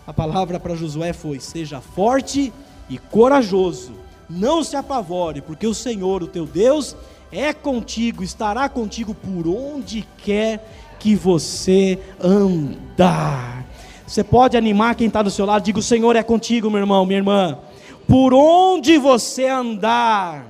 [0.09, 2.51] A palavra para Josué foi: seja forte
[2.89, 3.93] e corajoso.
[4.27, 6.97] Não se apavore, porque o Senhor, o teu Deus,
[7.31, 13.67] é contigo, estará contigo por onde quer que você andar.
[14.07, 17.05] Você pode animar quem está do seu lado, diga: O Senhor é contigo, meu irmão,
[17.05, 17.59] minha irmã.
[18.07, 20.47] Por onde você andar.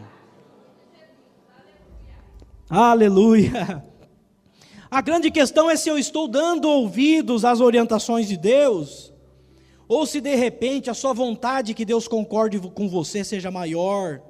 [2.71, 3.85] Aleluia.
[4.89, 9.13] A grande questão é se eu estou dando ouvidos às orientações de Deus,
[9.89, 14.21] ou se de repente a sua vontade que Deus concorde com você seja maior,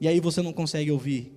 [0.00, 1.32] e aí você não consegue ouvir.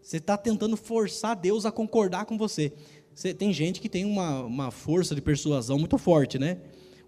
[0.00, 2.72] Você está tentando forçar Deus a concordar com você.
[3.14, 6.58] você tem gente que tem uma, uma força de persuasão muito forte, né?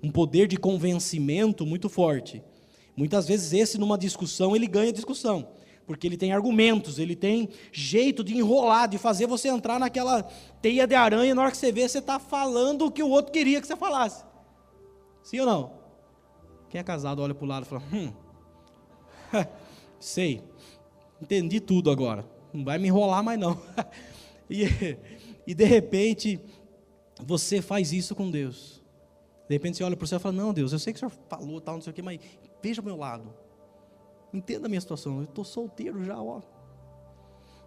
[0.03, 2.43] Um poder de convencimento muito forte.
[2.95, 5.49] Muitas vezes esse numa discussão ele ganha discussão
[5.87, 10.23] porque ele tem argumentos, ele tem jeito de enrolar, de fazer você entrar naquela
[10.63, 13.33] teia de aranha, na hora que você vê, você está falando o que o outro
[13.33, 14.25] queria que você falasse.
[15.23, 15.73] Sim ou não?
[16.71, 18.13] Quem é casado olha para o lado e fala: Hum,
[20.01, 20.43] sei,
[21.21, 23.61] entendi tudo agora, não vai me enrolar mais não.
[24.49, 24.65] e,
[25.47, 26.41] e de repente,
[27.23, 28.83] você faz isso com Deus.
[29.49, 31.01] De repente você olha para o céu e fala: Não, Deus, eu sei que o
[31.01, 32.19] senhor falou tal, não sei o que, mas
[32.63, 33.44] veja o meu lado.
[34.35, 35.19] Entenda a minha situação.
[35.19, 36.41] Eu estou solteiro já, ó.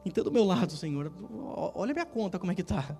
[0.06, 1.12] Entenda o meu lado, Senhor.
[1.73, 2.97] Olha minha conta como é que está.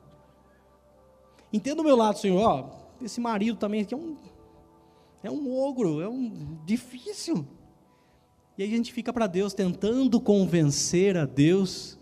[1.52, 2.42] Entenda o meu lado, Senhor.
[2.42, 2.70] Ó,
[3.02, 4.16] esse marido também aqui é um,
[5.22, 7.46] é um ogro, é um difícil.
[8.58, 12.00] E aí a gente fica para Deus tentando convencer a Deus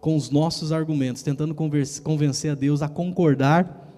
[0.00, 3.88] com os nossos argumentos, tentando convencer a Deus a concordar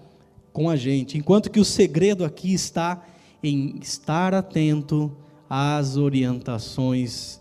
[0.51, 1.17] com a gente.
[1.17, 3.03] Enquanto que o segredo aqui está
[3.43, 5.15] em estar atento
[5.57, 7.39] as orientações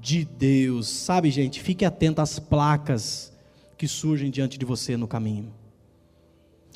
[0.00, 0.86] de Deus.
[0.86, 3.32] Sabe, gente, fique atento às placas
[3.76, 5.52] que surgem diante de você no caminho.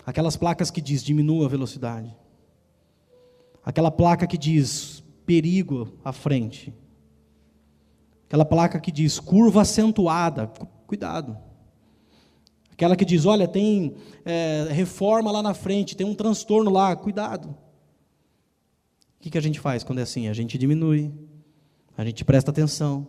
[0.05, 2.13] Aquelas placas que diz diminua a velocidade.
[3.65, 6.75] Aquela placa que diz perigo à frente.
[8.27, 10.49] Aquela placa que diz curva acentuada,
[10.89, 11.39] cuidado.
[12.73, 17.55] Aquela que diz, olha, tem é, reforma lá na frente, tem um transtorno lá, cuidado.
[19.23, 20.27] O que, que a gente faz quando é assim?
[20.27, 21.13] A gente diminui,
[21.97, 23.07] a gente presta atenção.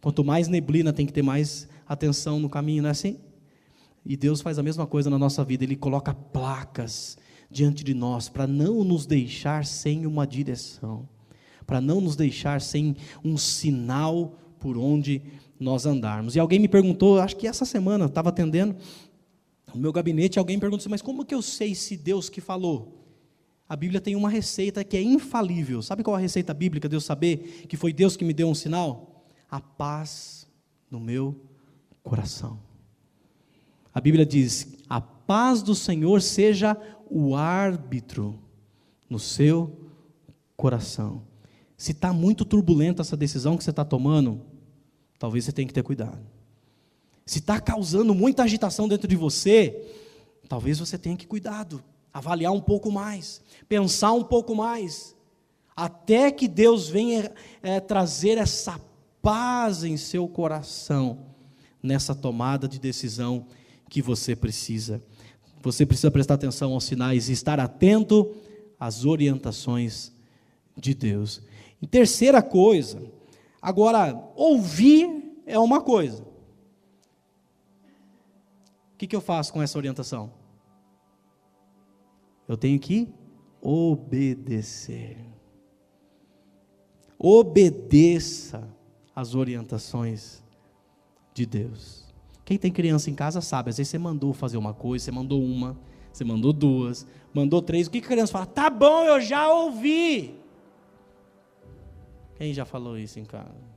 [0.00, 3.20] Quanto mais neblina, tem que ter mais atenção no caminho, não é assim?
[4.04, 7.16] E Deus faz a mesma coisa na nossa vida, Ele coloca placas
[7.48, 11.08] diante de nós para não nos deixar sem uma direção,
[11.64, 15.22] para não nos deixar sem um sinal por onde
[15.60, 16.34] nós andarmos.
[16.34, 18.74] E alguém me perguntou, acho que essa semana, estava atendendo
[19.72, 22.40] no meu gabinete, alguém me perguntou assim, mas como que eu sei se Deus que
[22.40, 23.01] falou?
[23.72, 25.80] A Bíblia tem uma receita que é infalível.
[25.80, 28.54] Sabe qual a receita bíblica de eu saber que foi Deus que me deu um
[28.54, 29.24] sinal?
[29.50, 30.46] A paz
[30.90, 31.40] no meu
[32.02, 32.60] coração.
[33.94, 36.76] A Bíblia diz: a paz do Senhor seja
[37.08, 38.38] o árbitro
[39.08, 39.88] no seu
[40.54, 41.22] coração.
[41.74, 44.42] Se está muito turbulenta essa decisão que você está tomando,
[45.18, 46.20] talvez você tenha que ter cuidado.
[47.24, 49.82] Se está causando muita agitação dentro de você,
[50.46, 51.82] talvez você tenha que cuidado
[52.12, 55.16] avaliar um pouco mais, pensar um pouco mais,
[55.74, 58.80] até que Deus venha é, trazer essa
[59.22, 61.26] paz em seu coração,
[61.82, 63.46] nessa tomada de decisão
[63.88, 65.02] que você precisa.
[65.62, 68.34] Você precisa prestar atenção aos sinais e estar atento
[68.78, 70.12] às orientações
[70.76, 71.40] de Deus.
[71.80, 73.02] E terceira coisa,
[73.60, 76.22] agora, ouvir é uma coisa.
[78.92, 80.41] O que, que eu faço com essa orientação?
[82.48, 83.08] Eu tenho que
[83.60, 85.16] obedecer.
[87.18, 88.68] Obedeça
[89.14, 90.42] às orientações
[91.32, 92.12] de Deus.
[92.44, 95.42] Quem tem criança em casa sabe, às vezes você mandou fazer uma coisa, você mandou
[95.42, 95.78] uma,
[96.12, 97.86] você mandou duas, mandou três.
[97.86, 98.46] O que a criança fala?
[98.46, 100.38] Tá bom, eu já ouvi.
[102.34, 103.72] Quem já falou isso em casa?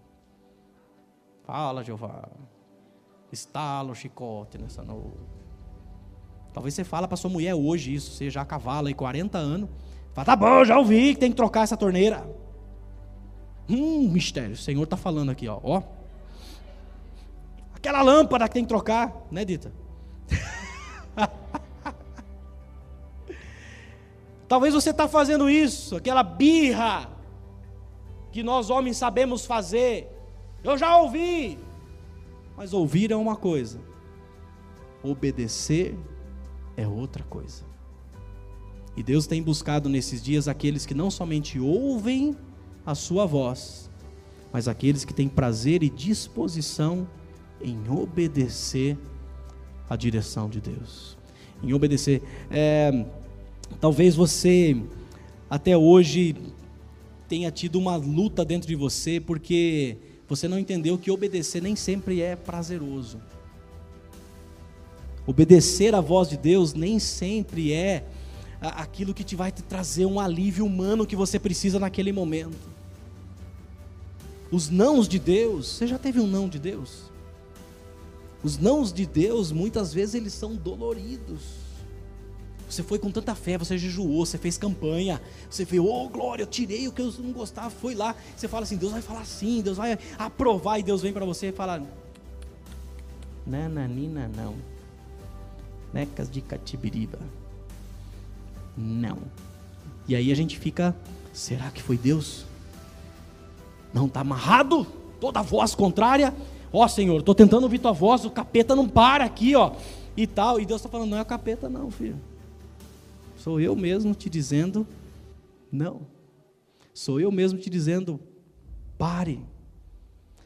[1.43, 2.28] Fala, Jeová.
[3.32, 5.44] Estala o chicote nessa noite.
[6.56, 9.70] Talvez você fala para sua mulher hoje isso, você já cavala aí 40 anos.
[10.13, 12.26] Fala, tá bom, já ouvi que tem que trocar essa torneira.
[13.70, 15.60] Hum, mistério, o Senhor está falando aqui, ó.
[15.62, 15.84] ó.
[17.76, 19.74] Aquela lâmpada que tem que trocar, né, Dita?
[24.48, 27.10] Talvez você está fazendo isso, aquela birra
[28.32, 30.10] que nós homens sabemos fazer.
[30.63, 31.60] Eu já ouvi,
[32.56, 33.82] mas ouvir é uma coisa,
[35.04, 36.00] obedecer
[36.77, 37.63] é outra coisa.
[38.95, 42.35] E Deus tem buscado nesses dias aqueles que não somente ouvem
[42.85, 43.89] a sua voz,
[44.53, 47.07] mas aqueles que têm prazer e disposição
[47.61, 48.97] em obedecer
[49.89, 51.17] a direção de Deus.
[51.61, 52.21] Em obedecer.
[52.49, 53.05] É,
[53.81, 54.81] talvez você
[55.49, 56.35] até hoje
[57.27, 62.21] tenha tido uma luta dentro de você porque você não entendeu que obedecer nem sempre
[62.21, 63.19] é prazeroso.
[65.27, 68.05] Obedecer à voz de Deus nem sempre é
[68.61, 72.57] aquilo que te vai te trazer um alívio humano que você precisa naquele momento.
[74.51, 77.11] Os nãos de Deus, você já teve um não de Deus?
[78.43, 81.65] Os nãos de Deus, muitas vezes, eles são doloridos.
[82.69, 86.47] Você foi com tanta fé, você jejuou, você fez campanha, você fez, oh glória, eu
[86.47, 88.15] tirei o que eu não gostava, foi lá.
[88.35, 91.47] Você fala assim: Deus vai falar sim, Deus vai aprovar, e Deus vem para você
[91.47, 91.83] e fala:
[93.45, 94.55] Nananina, não.
[95.95, 97.17] Necas de Catibiriba.
[98.77, 99.17] Não.
[100.10, 100.93] E aí a gente fica:
[101.31, 102.45] será que foi Deus?
[103.93, 104.86] Não, está amarrado,
[105.21, 106.36] toda voz contrária.
[106.73, 109.71] Ó oh, Senhor, estou tentando ouvir tua voz, o capeta não para aqui, ó.
[110.17, 110.60] E tal.
[110.60, 112.19] E Deus está falando, não é o capeta, não, filho.
[113.38, 114.86] Sou eu mesmo te dizendo,
[115.71, 116.01] não.
[116.93, 118.19] Sou eu mesmo te dizendo,
[118.97, 119.39] pare.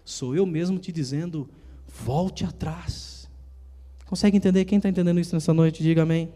[0.05, 1.49] Sou eu mesmo te dizendo,
[1.87, 3.08] volte atrás.
[4.09, 4.65] Consegue entender?
[4.65, 5.83] Quem está entendendo isso nessa noite?
[5.83, 6.29] Diga amém.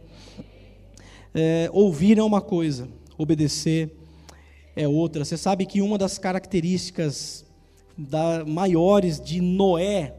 [1.34, 3.90] É, ouvir é uma coisa, obedecer
[4.76, 5.26] é outra.
[5.26, 7.44] Você sabe que uma das características
[7.98, 10.14] da, maiores de Noé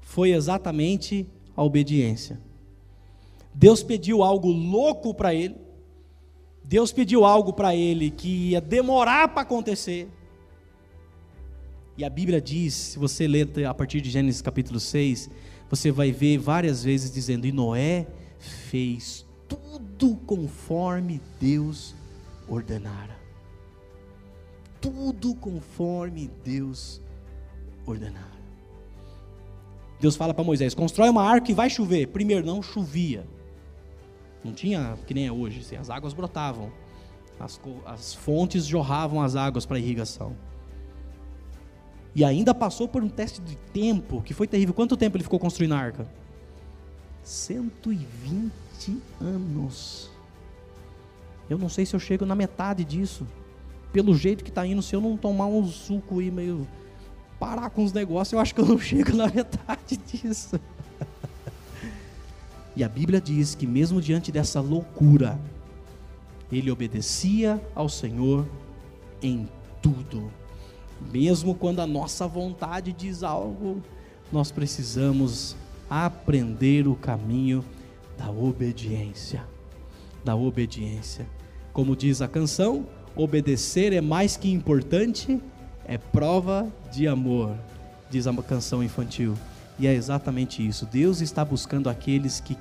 [0.00, 1.24] foi exatamente
[1.56, 2.40] a obediência.
[3.54, 5.54] Deus pediu algo louco para ele,
[6.64, 10.08] Deus pediu algo para ele que ia demorar para acontecer.
[11.96, 15.30] E a Bíblia diz, se você ler a partir de Gênesis capítulo 6,
[15.70, 18.06] você vai ver várias vezes dizendo: E Noé
[18.38, 21.94] fez tudo conforme Deus
[22.48, 23.18] ordenara
[24.80, 27.00] tudo conforme Deus
[27.86, 28.32] ordenar.
[30.00, 32.08] Deus fala para Moisés: constrói uma arca e vai chover.
[32.08, 33.26] Primeiro, não chovia.
[34.44, 36.72] Não tinha, que nem é hoje, assim, as águas brotavam.
[37.38, 40.36] As, as fontes jorravam as águas para irrigação.
[42.14, 44.74] E ainda passou por um teste de tempo que foi terrível.
[44.74, 46.08] Quanto tempo ele ficou construindo a arca?
[47.22, 48.50] 120
[49.20, 50.10] anos.
[51.48, 53.26] Eu não sei se eu chego na metade disso
[53.92, 56.66] pelo jeito que está indo, se eu não tomar um suco e meio
[57.38, 60.60] parar com os negócios, eu acho que eu não chego na metade disso.
[62.76, 65.38] e a Bíblia diz que mesmo diante dessa loucura,
[66.50, 68.46] ele obedecia ao Senhor
[69.22, 69.48] em
[69.80, 70.30] tudo.
[71.12, 73.82] Mesmo quando a nossa vontade diz algo,
[74.32, 75.56] nós precisamos
[75.88, 77.64] aprender o caminho
[78.16, 79.42] da obediência.
[80.24, 81.26] Da obediência.
[81.72, 85.40] Como diz a canção, obedecer é mais que importante,
[85.84, 87.56] é prova de amor,
[88.10, 89.34] diz a canção infantil.
[89.78, 90.84] E é exatamente isso.
[90.86, 92.56] Deus está buscando aqueles que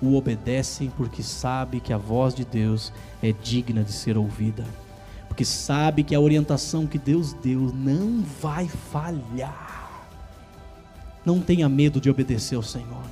[0.00, 4.64] o obedecem porque sabe que a voz de Deus é digna de ser ouvida.
[5.38, 10.02] Porque sabe que a orientação que Deus deu não vai falhar.
[11.24, 13.04] Não tenha medo de obedecer ao Senhor.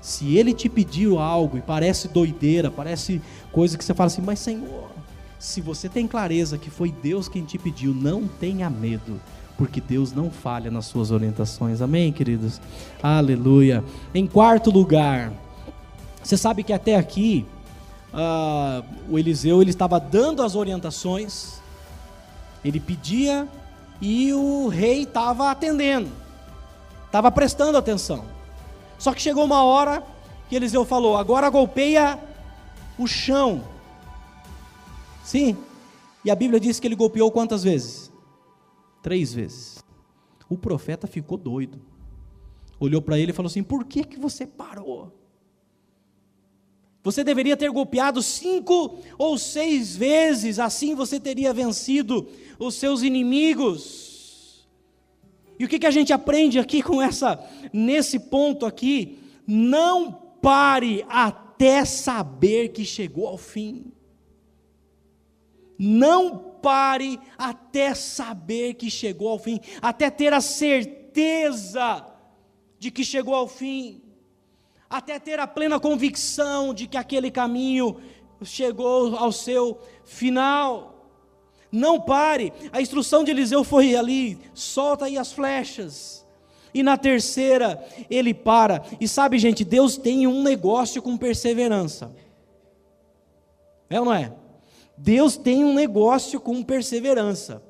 [0.00, 4.40] Se ele te pediu algo e parece doideira, parece coisa que você fala assim, mas
[4.40, 4.90] Senhor,
[5.38, 9.20] se você tem clareza que foi Deus quem te pediu, não tenha medo,
[9.56, 11.80] porque Deus não falha nas suas orientações.
[11.80, 12.60] Amém, queridos?
[13.00, 13.84] Aleluia.
[14.12, 15.32] Em quarto lugar,
[16.20, 17.46] você sabe que até aqui
[18.14, 21.60] uh, o Eliseu ele estava dando as orientações,
[22.64, 23.46] ele pedia
[24.00, 26.10] e o rei estava atendendo,
[27.06, 28.24] estava prestando atenção.
[28.98, 30.02] Só que chegou uma hora
[30.48, 32.18] que Eliseu falou: agora golpeia
[32.96, 33.74] o chão
[35.24, 35.56] Sim.
[36.22, 38.12] E a Bíblia diz que ele golpeou quantas vezes?
[39.02, 39.82] Três vezes.
[40.48, 41.80] O profeta ficou doido.
[42.78, 45.12] Olhou para ele e falou assim: Por que, que você parou?
[47.04, 52.26] Você deveria ter golpeado cinco ou seis vezes, assim você teria vencido
[52.58, 54.66] os seus inimigos.
[55.58, 57.38] E o que, que a gente aprende aqui com essa,
[57.74, 59.18] nesse ponto aqui?
[59.46, 63.92] Não pare até saber que chegou ao fim.
[65.78, 72.06] Não pare até saber que chegou ao fim, até ter a certeza
[72.78, 74.00] de que chegou ao fim,
[74.96, 77.96] até ter a plena convicção de que aquele caminho
[78.44, 81.10] chegou ao seu final.
[81.70, 86.24] Não pare, a instrução de Eliseu foi ali: solta aí as flechas.
[86.72, 88.84] E na terceira, ele para.
[89.00, 92.14] E sabe, gente, Deus tem um negócio com perseverança.
[93.90, 94.32] É ou não é?
[94.96, 97.60] Deus tem um negócio com perseverança.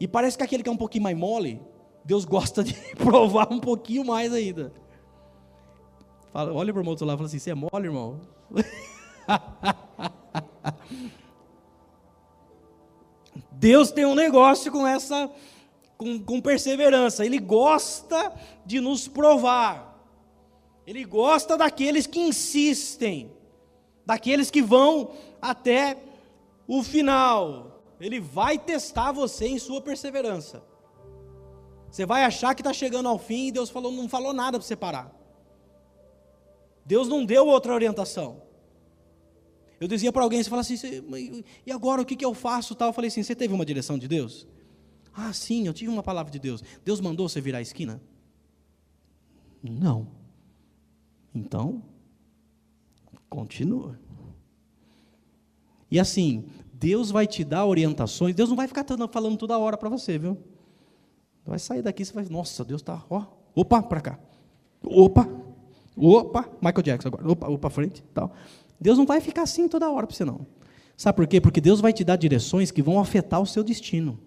[0.00, 1.62] E parece que aquele que é um pouquinho mais mole,
[2.04, 4.72] Deus gosta de provar um pouquinho mais ainda.
[6.32, 8.20] Fala, olha para o irmão do lado e fala assim: Você é mole, irmão?
[13.52, 15.30] Deus tem um negócio com essa,
[15.96, 17.26] com, com perseverança.
[17.26, 18.32] Ele gosta
[18.64, 19.98] de nos provar.
[20.86, 23.32] Ele gosta daqueles que insistem,
[24.06, 25.10] daqueles que vão
[25.42, 25.98] até
[26.66, 27.82] o final.
[28.00, 30.62] Ele vai testar você em sua perseverança.
[31.90, 34.66] Você vai achar que está chegando ao fim e Deus falou, não falou nada para
[34.66, 35.17] você parar.
[36.88, 38.40] Deus não deu outra orientação.
[39.78, 40.74] Eu dizia para alguém, você fala assim,
[41.66, 42.74] e agora o que, que eu faço?
[42.74, 42.88] Tal.
[42.88, 44.48] Eu falei assim, você teve uma direção de Deus?
[45.12, 46.64] Ah, sim, eu tive uma palavra de Deus.
[46.82, 48.00] Deus mandou você virar a esquina?
[49.62, 50.08] Não.
[51.34, 51.82] Então,
[53.28, 54.00] continua.
[55.90, 59.90] E assim, Deus vai te dar orientações, Deus não vai ficar falando toda hora para
[59.90, 60.38] você, viu?
[61.44, 64.18] Vai sair daqui, você vai, nossa, Deus está, ó, opa, para cá,
[64.82, 65.37] opa,
[65.98, 68.32] opa, Michael Jackson agora, opa, opa, frente, tal.
[68.80, 70.46] Deus não vai ficar assim toda hora para você não.
[70.96, 71.40] Sabe por quê?
[71.40, 74.18] Porque Deus vai te dar direções que vão afetar o seu destino.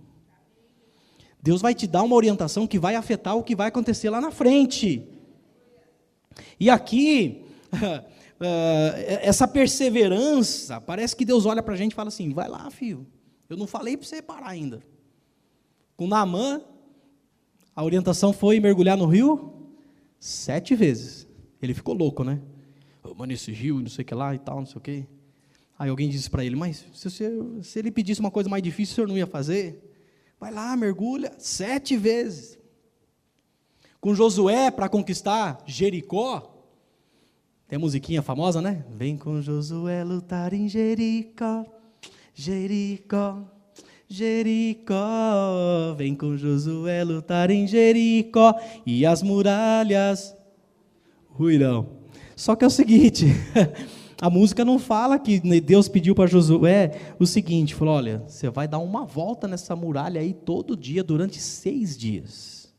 [1.42, 4.32] Deus vai te dar uma orientação que vai afetar o que vai acontecer lá na
[4.32, 5.08] frente.
[6.60, 7.44] E aqui,
[9.22, 13.08] essa perseverança, parece que Deus olha para a gente e fala assim: vai lá, filho,
[13.50, 14.82] eu não falei para você parar ainda.
[15.98, 16.62] Com Naamã,
[17.76, 19.54] a orientação foi mergulhar no rio
[20.20, 21.21] sete vezes.
[21.62, 22.42] Ele ficou louco, né?
[23.16, 25.06] Mano, esse rio, não sei o que lá e tal, não sei o que.
[25.78, 27.32] Aí alguém disse para ele, mas se, você,
[27.64, 29.92] se ele pedisse uma coisa mais difícil, o senhor não ia fazer?
[30.40, 32.60] Vai lá, mergulha sete vezes.
[34.00, 36.66] Com Josué para conquistar Jericó,
[37.68, 38.86] tem a musiquinha famosa, né?
[38.90, 41.66] Vem com Josué lutar em Jericó,
[42.34, 43.44] Jericó.
[44.08, 50.36] Jericó, vem com Josué lutar em Jericó e as muralhas
[51.32, 52.02] ruirão.
[52.36, 53.26] Só que é o seguinte,
[54.22, 58.68] a música não fala que Deus pediu para Josué o seguinte, falou, olha, você vai
[58.68, 62.74] dar uma volta nessa muralha aí todo dia durante seis dias.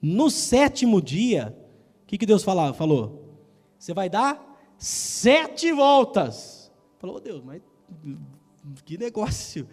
[0.00, 1.56] No sétimo dia,
[2.02, 3.36] o que, que Deus falava, falou?
[3.78, 6.70] Você vai dar sete voltas.
[6.98, 7.60] Falou, oh, Deus, mas
[8.84, 9.68] que negócio.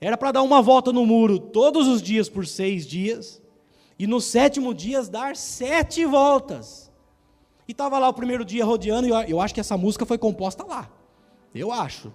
[0.00, 3.42] Era para dar uma volta no muro todos os dias por seis dias,
[3.98, 6.90] e no sétimo dia dar sete voltas.
[7.66, 10.64] E estava lá o primeiro dia rodeando, e eu, acho que essa música foi composta
[10.64, 10.88] lá.
[11.54, 12.12] Eu acho.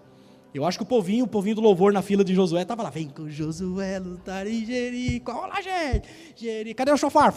[0.53, 2.89] Eu acho que o povinho, o povinho do louvor na fila de Josué estava lá.
[2.89, 5.45] Vem com Josué lutar em Jericó.
[5.45, 6.07] Olá, gente.
[6.35, 6.77] Jericó.
[6.77, 7.33] Cadê o chofar?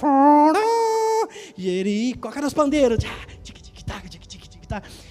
[1.57, 2.31] Jericó.
[2.31, 2.99] Cadê os pandeiros?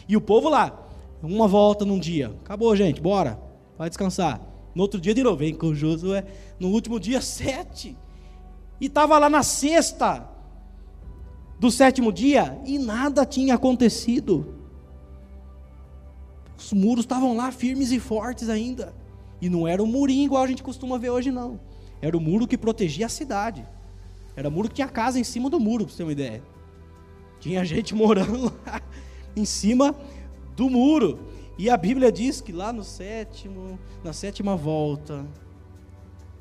[0.07, 0.87] E o povo lá.
[1.21, 2.27] Uma volta num dia.
[2.43, 3.01] Acabou, gente.
[3.01, 3.39] Bora.
[3.75, 4.39] Vai descansar.
[4.75, 6.25] No outro dia de novo, vem com Josué.
[6.59, 7.97] No último dia, sete.
[8.79, 10.27] E estava lá na sexta
[11.59, 14.55] do sétimo dia e nada tinha acontecido.
[16.57, 18.93] Os muros estavam lá firmes e fortes ainda.
[19.41, 21.59] E não era um murinho igual a gente costuma ver hoje, não.
[22.01, 23.65] Era o muro que protegia a cidade.
[24.35, 26.43] Era o muro que tinha casa em cima do muro, para você ter uma ideia.
[27.39, 28.81] Tinha gente morando lá
[29.35, 29.95] em cima
[30.55, 31.19] do muro.
[31.57, 35.25] E a Bíblia diz que lá no sétimo, na sétima volta,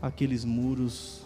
[0.02, 1.23] aqueles muros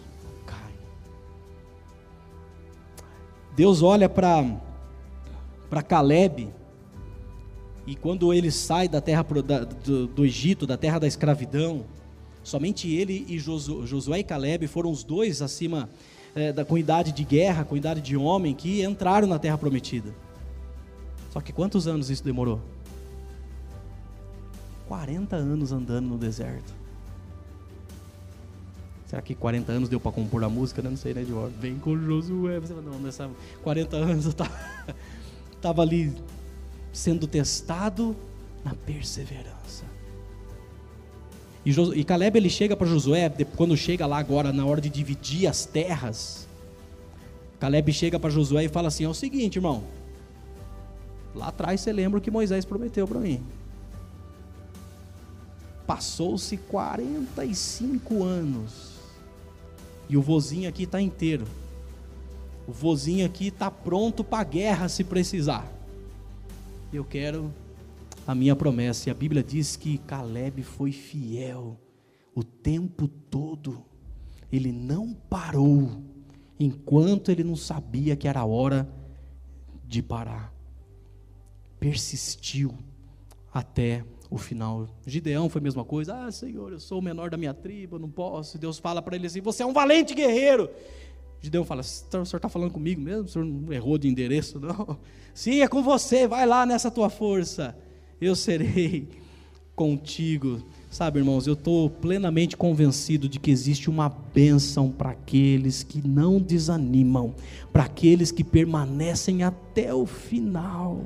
[3.55, 4.61] Deus olha para
[5.87, 6.49] Caleb
[7.85, 9.23] e quando ele sai da terra
[9.83, 11.85] do, do, Egito, da terra da escravidão,
[12.43, 15.89] somente ele e Josué e Caleb foram os dois acima
[16.35, 20.13] é, da com idade de guerra, com idade de homem que entraram na terra prometida.
[21.31, 22.61] Só que quantos anos isso demorou?
[24.87, 26.78] 40 anos andando no deserto.
[29.09, 30.83] Será que 40 anos deu para compor a música?
[30.83, 32.59] Não sei, né, de Vem com Josué.
[32.59, 33.27] Você não, nessa
[33.63, 34.53] 40 anos eu tava,
[35.59, 36.13] tava ali
[36.93, 38.15] sendo testado
[38.63, 39.83] na perseverança.
[41.65, 45.47] E, e Caleb ele chega para Josué, quando chega lá agora na hora de dividir
[45.47, 46.47] as terras.
[47.59, 49.85] Caleb chega para Josué e fala assim: é o seguinte, irmão.
[51.33, 53.43] Lá atrás você lembra o que Moisés prometeu para mim.
[55.87, 58.88] Passou-se 45 anos.
[60.09, 61.45] E o vozinho aqui está inteiro.
[62.67, 65.71] O vozinho aqui está pronto para a guerra se precisar.
[66.91, 67.53] Eu quero
[68.25, 69.09] a minha promessa.
[69.09, 71.79] E a Bíblia diz que Caleb foi fiel
[72.35, 73.83] o tempo todo.
[74.51, 76.03] Ele não parou
[76.59, 78.89] enquanto ele não sabia que era hora
[79.85, 80.53] de parar.
[81.79, 82.73] Persistiu
[83.53, 84.87] até o final.
[85.05, 86.15] Gideão foi a mesma coisa.
[86.15, 88.57] Ah, Senhor, eu sou o menor da minha tribo, não posso.
[88.57, 90.69] Deus fala para ele assim: Você é um valente guerreiro.
[91.41, 93.23] Gideão fala: O senhor está falando comigo mesmo?
[93.23, 94.97] O senhor não errou de endereço, não?
[95.33, 96.27] Sim, é com você.
[96.27, 97.75] Vai lá nessa tua força.
[98.21, 99.07] Eu serei
[99.75, 100.61] contigo.
[100.91, 106.39] Sabe, irmãos, eu estou plenamente convencido de que existe uma bênção para aqueles que não
[106.39, 107.33] desanimam,
[107.71, 110.99] para aqueles que permanecem até o final.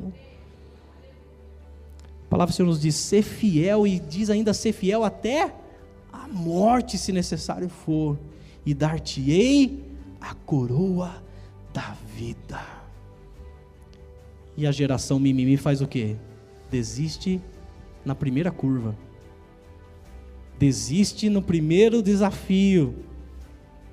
[2.34, 5.54] Palavra do Senhor nos diz ser fiel e diz ainda ser fiel até
[6.12, 8.18] a morte, se necessário for,
[8.66, 9.84] e dar-te-ei
[10.20, 11.22] a coroa
[11.72, 12.60] da vida.
[14.58, 16.16] E a geração mimimi faz o quê?
[16.72, 17.40] Desiste
[18.04, 18.98] na primeira curva.
[20.58, 22.96] Desiste no primeiro desafio.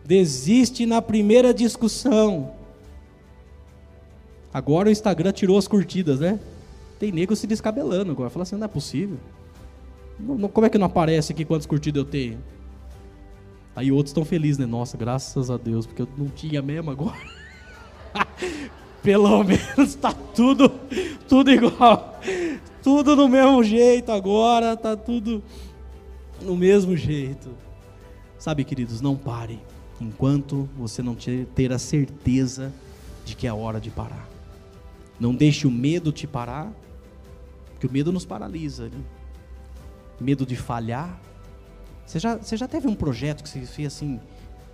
[0.03, 2.53] Desiste na primeira discussão.
[4.51, 6.41] Agora o Instagram tirou as curtidas, né?
[7.01, 8.29] Tem nego se descabelando agora.
[8.29, 9.17] Fala assim, não é possível.
[10.53, 12.39] como é que não aparece aqui quantas curtidas eu tenho?
[13.75, 14.67] Aí outros estão felizes, né?
[14.67, 17.17] Nossa, graças a Deus, porque eu não tinha mesmo agora.
[19.03, 20.69] Pelo menos tá tudo,
[21.27, 22.21] tudo igual.
[22.83, 25.43] Tudo do mesmo jeito agora, tá tudo
[26.43, 27.49] no mesmo jeito.
[28.39, 29.59] Sabe, queridos, não pare
[29.99, 31.17] enquanto você não
[31.55, 32.71] ter a certeza
[33.25, 34.29] de que é hora de parar.
[35.19, 36.71] Não deixe o medo te parar,
[37.81, 38.91] porque o medo nos paralisa.
[38.91, 39.01] Né?
[40.21, 41.19] Medo de falhar.
[42.05, 44.21] Você já, você já teve um projeto que você fez assim,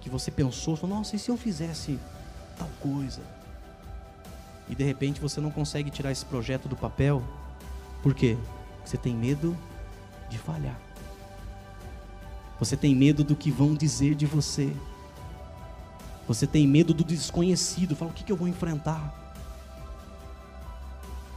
[0.00, 2.00] que você pensou, falou, nossa, e se eu fizesse
[2.58, 3.22] tal coisa?
[4.68, 7.22] E de repente você não consegue tirar esse projeto do papel.
[8.02, 8.36] Por quê?
[8.84, 9.56] Você tem medo
[10.28, 10.80] de falhar.
[12.58, 14.74] Você tem medo do que vão dizer de você.
[16.26, 17.94] Você tem medo do desconhecido.
[17.94, 19.14] Fala, o que, que eu vou enfrentar?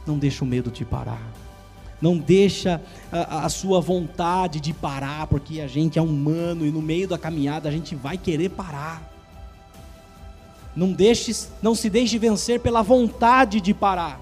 [0.04, 1.22] Não deixa o medo te parar.
[2.00, 2.80] Não deixa
[3.12, 7.18] a, a, sua vontade de parar, porque a gente é humano e no meio da
[7.18, 9.02] caminhada a gente vai querer parar.
[10.74, 14.18] Não deixe, não se deixe vencer pela vontade de parar.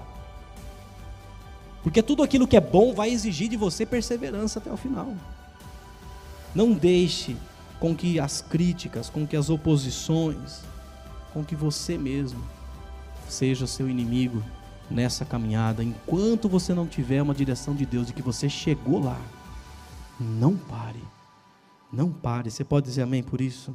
[1.81, 5.13] Porque tudo aquilo que é bom vai exigir de você perseverança até o final.
[6.53, 7.37] Não deixe
[7.79, 10.61] com que as críticas, com que as oposições,
[11.33, 12.43] com que você mesmo
[13.29, 14.43] seja seu inimigo
[14.89, 19.19] nessa caminhada, enquanto você não tiver uma direção de Deus e que você chegou lá.
[20.19, 21.03] Não pare.
[21.91, 22.49] Não pare.
[22.49, 23.73] Você pode dizer amém por isso?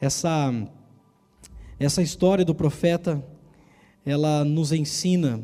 [0.00, 0.52] Essa
[1.78, 3.24] essa história do profeta,
[4.06, 5.42] ela nos ensina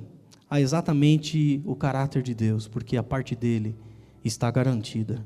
[0.49, 3.75] a exatamente o caráter de Deus, porque a parte dele
[4.25, 5.25] está garantida.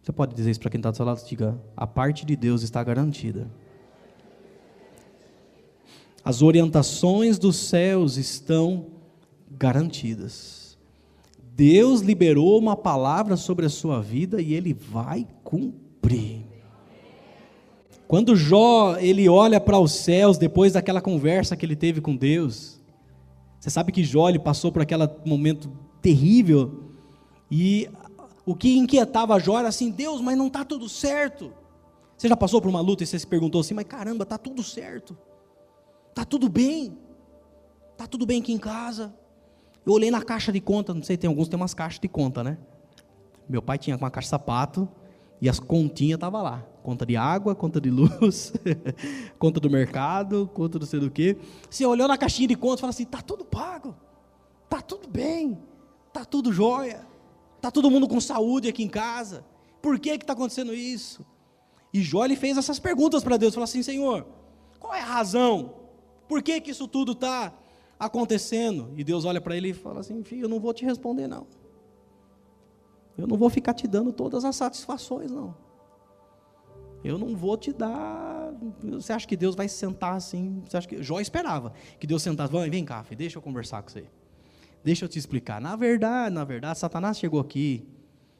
[0.00, 1.20] Você pode dizer isso para quem está do seu lado?
[1.26, 3.50] Diga, a parte de Deus está garantida.
[6.26, 8.86] As orientações dos céus estão
[9.48, 10.76] garantidas.
[11.54, 16.40] Deus liberou uma palavra sobre a sua vida e ele vai cumprir.
[18.08, 22.80] Quando Jó, ele olha para os céus depois daquela conversa que ele teve com Deus,
[23.60, 25.70] você sabe que Jó ele passou por aquele momento
[26.02, 26.90] terrível
[27.48, 27.88] e
[28.44, 31.52] o que inquietava Jó era assim: Deus, mas não está tudo certo.
[32.18, 34.64] Você já passou por uma luta e você se perguntou assim: mas caramba, está tudo
[34.64, 35.16] certo,
[36.16, 36.96] está tudo bem,
[37.92, 39.14] está tudo bem aqui em casa.
[39.84, 42.08] Eu olhei na caixa de conta, não sei, tem alguns que tem umas caixas de
[42.08, 42.56] conta, né?
[43.46, 44.88] Meu pai tinha uma caixa de sapato
[45.42, 46.64] e as continhas estavam lá.
[46.82, 48.54] Conta de água, conta de luz,
[49.38, 51.36] conta do mercado, conta do sei do que.
[51.68, 53.94] Você olhou na caixinha de conta e falou assim: está tudo pago,
[54.64, 55.58] está tudo bem,
[56.08, 57.06] está tudo jóia.
[57.56, 59.44] Está todo mundo com saúde aqui em casa.
[59.82, 61.26] Por que está acontecendo isso?
[61.92, 63.52] E Jó ele fez essas perguntas para Deus.
[63.52, 64.26] Falou assim: Senhor,
[64.80, 65.85] qual é a razão?
[66.28, 67.52] Por que, que isso tudo está
[67.98, 68.92] acontecendo?
[68.96, 71.46] E Deus olha para ele e fala assim: Filho, eu não vou te responder, não.
[73.16, 75.56] Eu não vou ficar te dando todas as satisfações, não.
[77.02, 78.52] Eu não vou te dar.
[78.82, 80.62] Você acha que Deus vai sentar assim?
[80.66, 82.52] Você acha que Jó esperava que Deus sentasse?
[82.68, 84.06] Vem cá, filho, deixa eu conversar com você.
[84.82, 85.60] Deixa eu te explicar.
[85.60, 87.86] Na verdade, na verdade, Satanás chegou aqui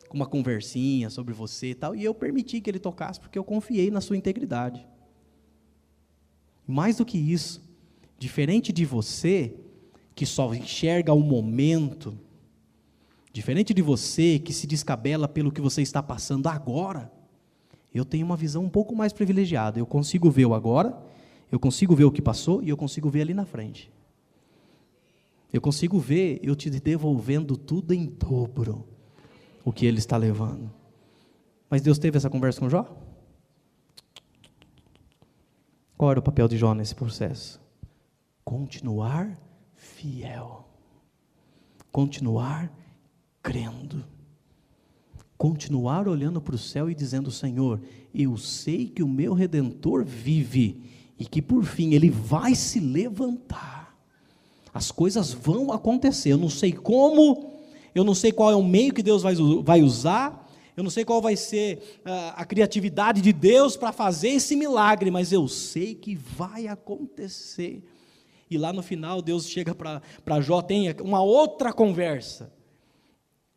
[0.08, 3.44] com uma conversinha sobre você e tal, e eu permiti que ele tocasse porque eu
[3.44, 4.86] confiei na sua integridade.
[6.66, 7.62] Mais do que isso,
[8.18, 9.54] diferente de você,
[10.14, 12.18] que só enxerga o momento,
[13.32, 17.12] diferente de você que se descabela pelo que você está passando agora,
[17.94, 19.78] eu tenho uma visão um pouco mais privilegiada.
[19.78, 20.96] Eu consigo ver o agora,
[21.50, 23.90] eu consigo ver o que passou e eu consigo ver ali na frente.
[25.52, 28.86] Eu consigo ver eu te devolvendo tudo em dobro
[29.64, 30.70] o que ele está levando.
[31.68, 32.86] Mas Deus teve essa conversa com Jó?
[35.96, 37.60] Qual era o papel de Jó nesse processo?
[38.46, 39.38] Continuar
[39.74, 40.66] fiel.
[41.92, 42.72] Continuar
[43.42, 44.02] crendo.
[45.36, 47.82] Continuar olhando para o céu e dizendo: Senhor,
[48.14, 50.82] eu sei que o meu redentor vive
[51.18, 53.76] e que por fim ele vai se levantar
[54.76, 56.32] as coisas vão acontecer.
[56.32, 57.54] Eu não sei como,
[57.94, 59.34] eu não sei qual é o meio que Deus vai,
[59.64, 64.28] vai usar, eu não sei qual vai ser ah, a criatividade de Deus para fazer
[64.28, 67.82] esse milagre, mas eu sei que vai acontecer.
[68.48, 72.52] E lá no final, Deus chega para Jó, tem uma outra conversa.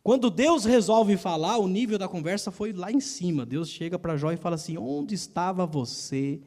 [0.02, 3.44] Quando Deus resolve falar, o nível da conversa foi lá em cima.
[3.44, 6.40] Deus chega para Jó e fala assim: Onde estava você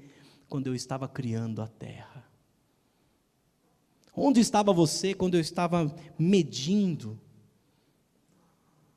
[0.50, 2.28] quando eu estava criando a terra?
[4.16, 7.20] Onde estava você quando eu estava medindo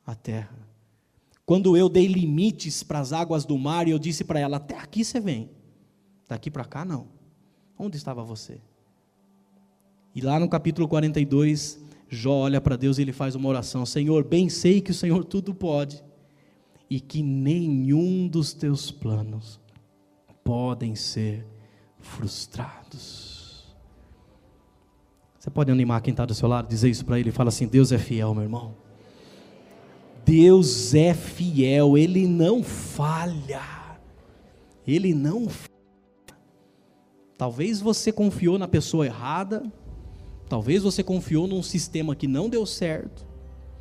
[0.05, 0.67] a terra?
[1.45, 4.77] Quando eu dei limites para as águas do mar e eu disse para ela: Até
[4.77, 5.51] aqui você vem,
[6.27, 7.07] daqui para cá não.
[7.77, 8.59] Onde estava você?
[10.17, 14.23] E lá no capítulo 42, Jó olha para Deus e ele faz uma oração: Senhor,
[14.23, 16.03] bem sei que o Senhor tudo pode
[16.89, 19.59] e que nenhum dos teus planos
[20.43, 21.45] podem ser
[21.99, 23.77] frustrados.
[25.37, 27.91] Você pode animar quem está do seu lado, dizer isso para ele, fala assim: Deus
[27.91, 28.73] é fiel, meu irmão.
[30.25, 33.61] Deus é fiel, Ele não falha.
[34.87, 35.47] Ele não.
[37.37, 39.71] Talvez você confiou na pessoa errada,
[40.49, 43.25] Talvez você confiou num sistema que não deu certo.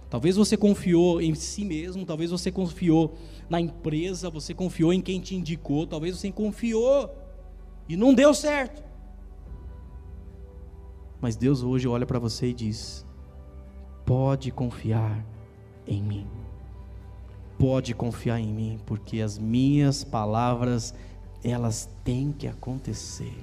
[0.08, 3.14] Talvez você confiou em si mesmo, talvez você confiou
[3.48, 7.10] na empresa, você confiou em quem te indicou, talvez você confiou
[7.88, 8.82] e não deu certo.
[11.20, 13.04] Mas Deus hoje olha para você e diz:
[14.04, 15.24] pode confiar
[15.86, 16.26] em mim.
[17.58, 20.94] Pode confiar em mim, porque as minhas palavras,
[21.42, 23.34] elas têm que acontecer.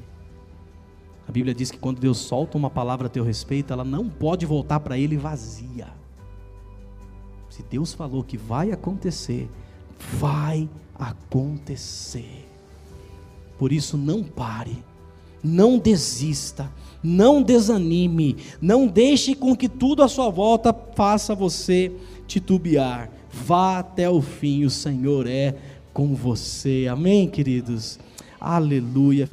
[1.28, 4.46] A Bíblia diz que quando Deus solta uma palavra a teu respeito, ela não pode
[4.46, 5.88] voltar para Ele vazia.
[7.50, 9.50] Se Deus falou que vai acontecer,
[10.20, 10.68] vai
[10.98, 12.50] acontecer.
[13.58, 14.84] Por isso, não pare,
[15.44, 16.72] não desista,
[17.02, 21.92] não desanime, não deixe com que tudo à sua volta faça você
[22.28, 23.10] titubear.
[23.32, 25.56] Vá até o fim, o Senhor é
[25.94, 26.88] com você.
[26.90, 28.00] Amém, queridos?
[28.40, 29.30] Aleluia.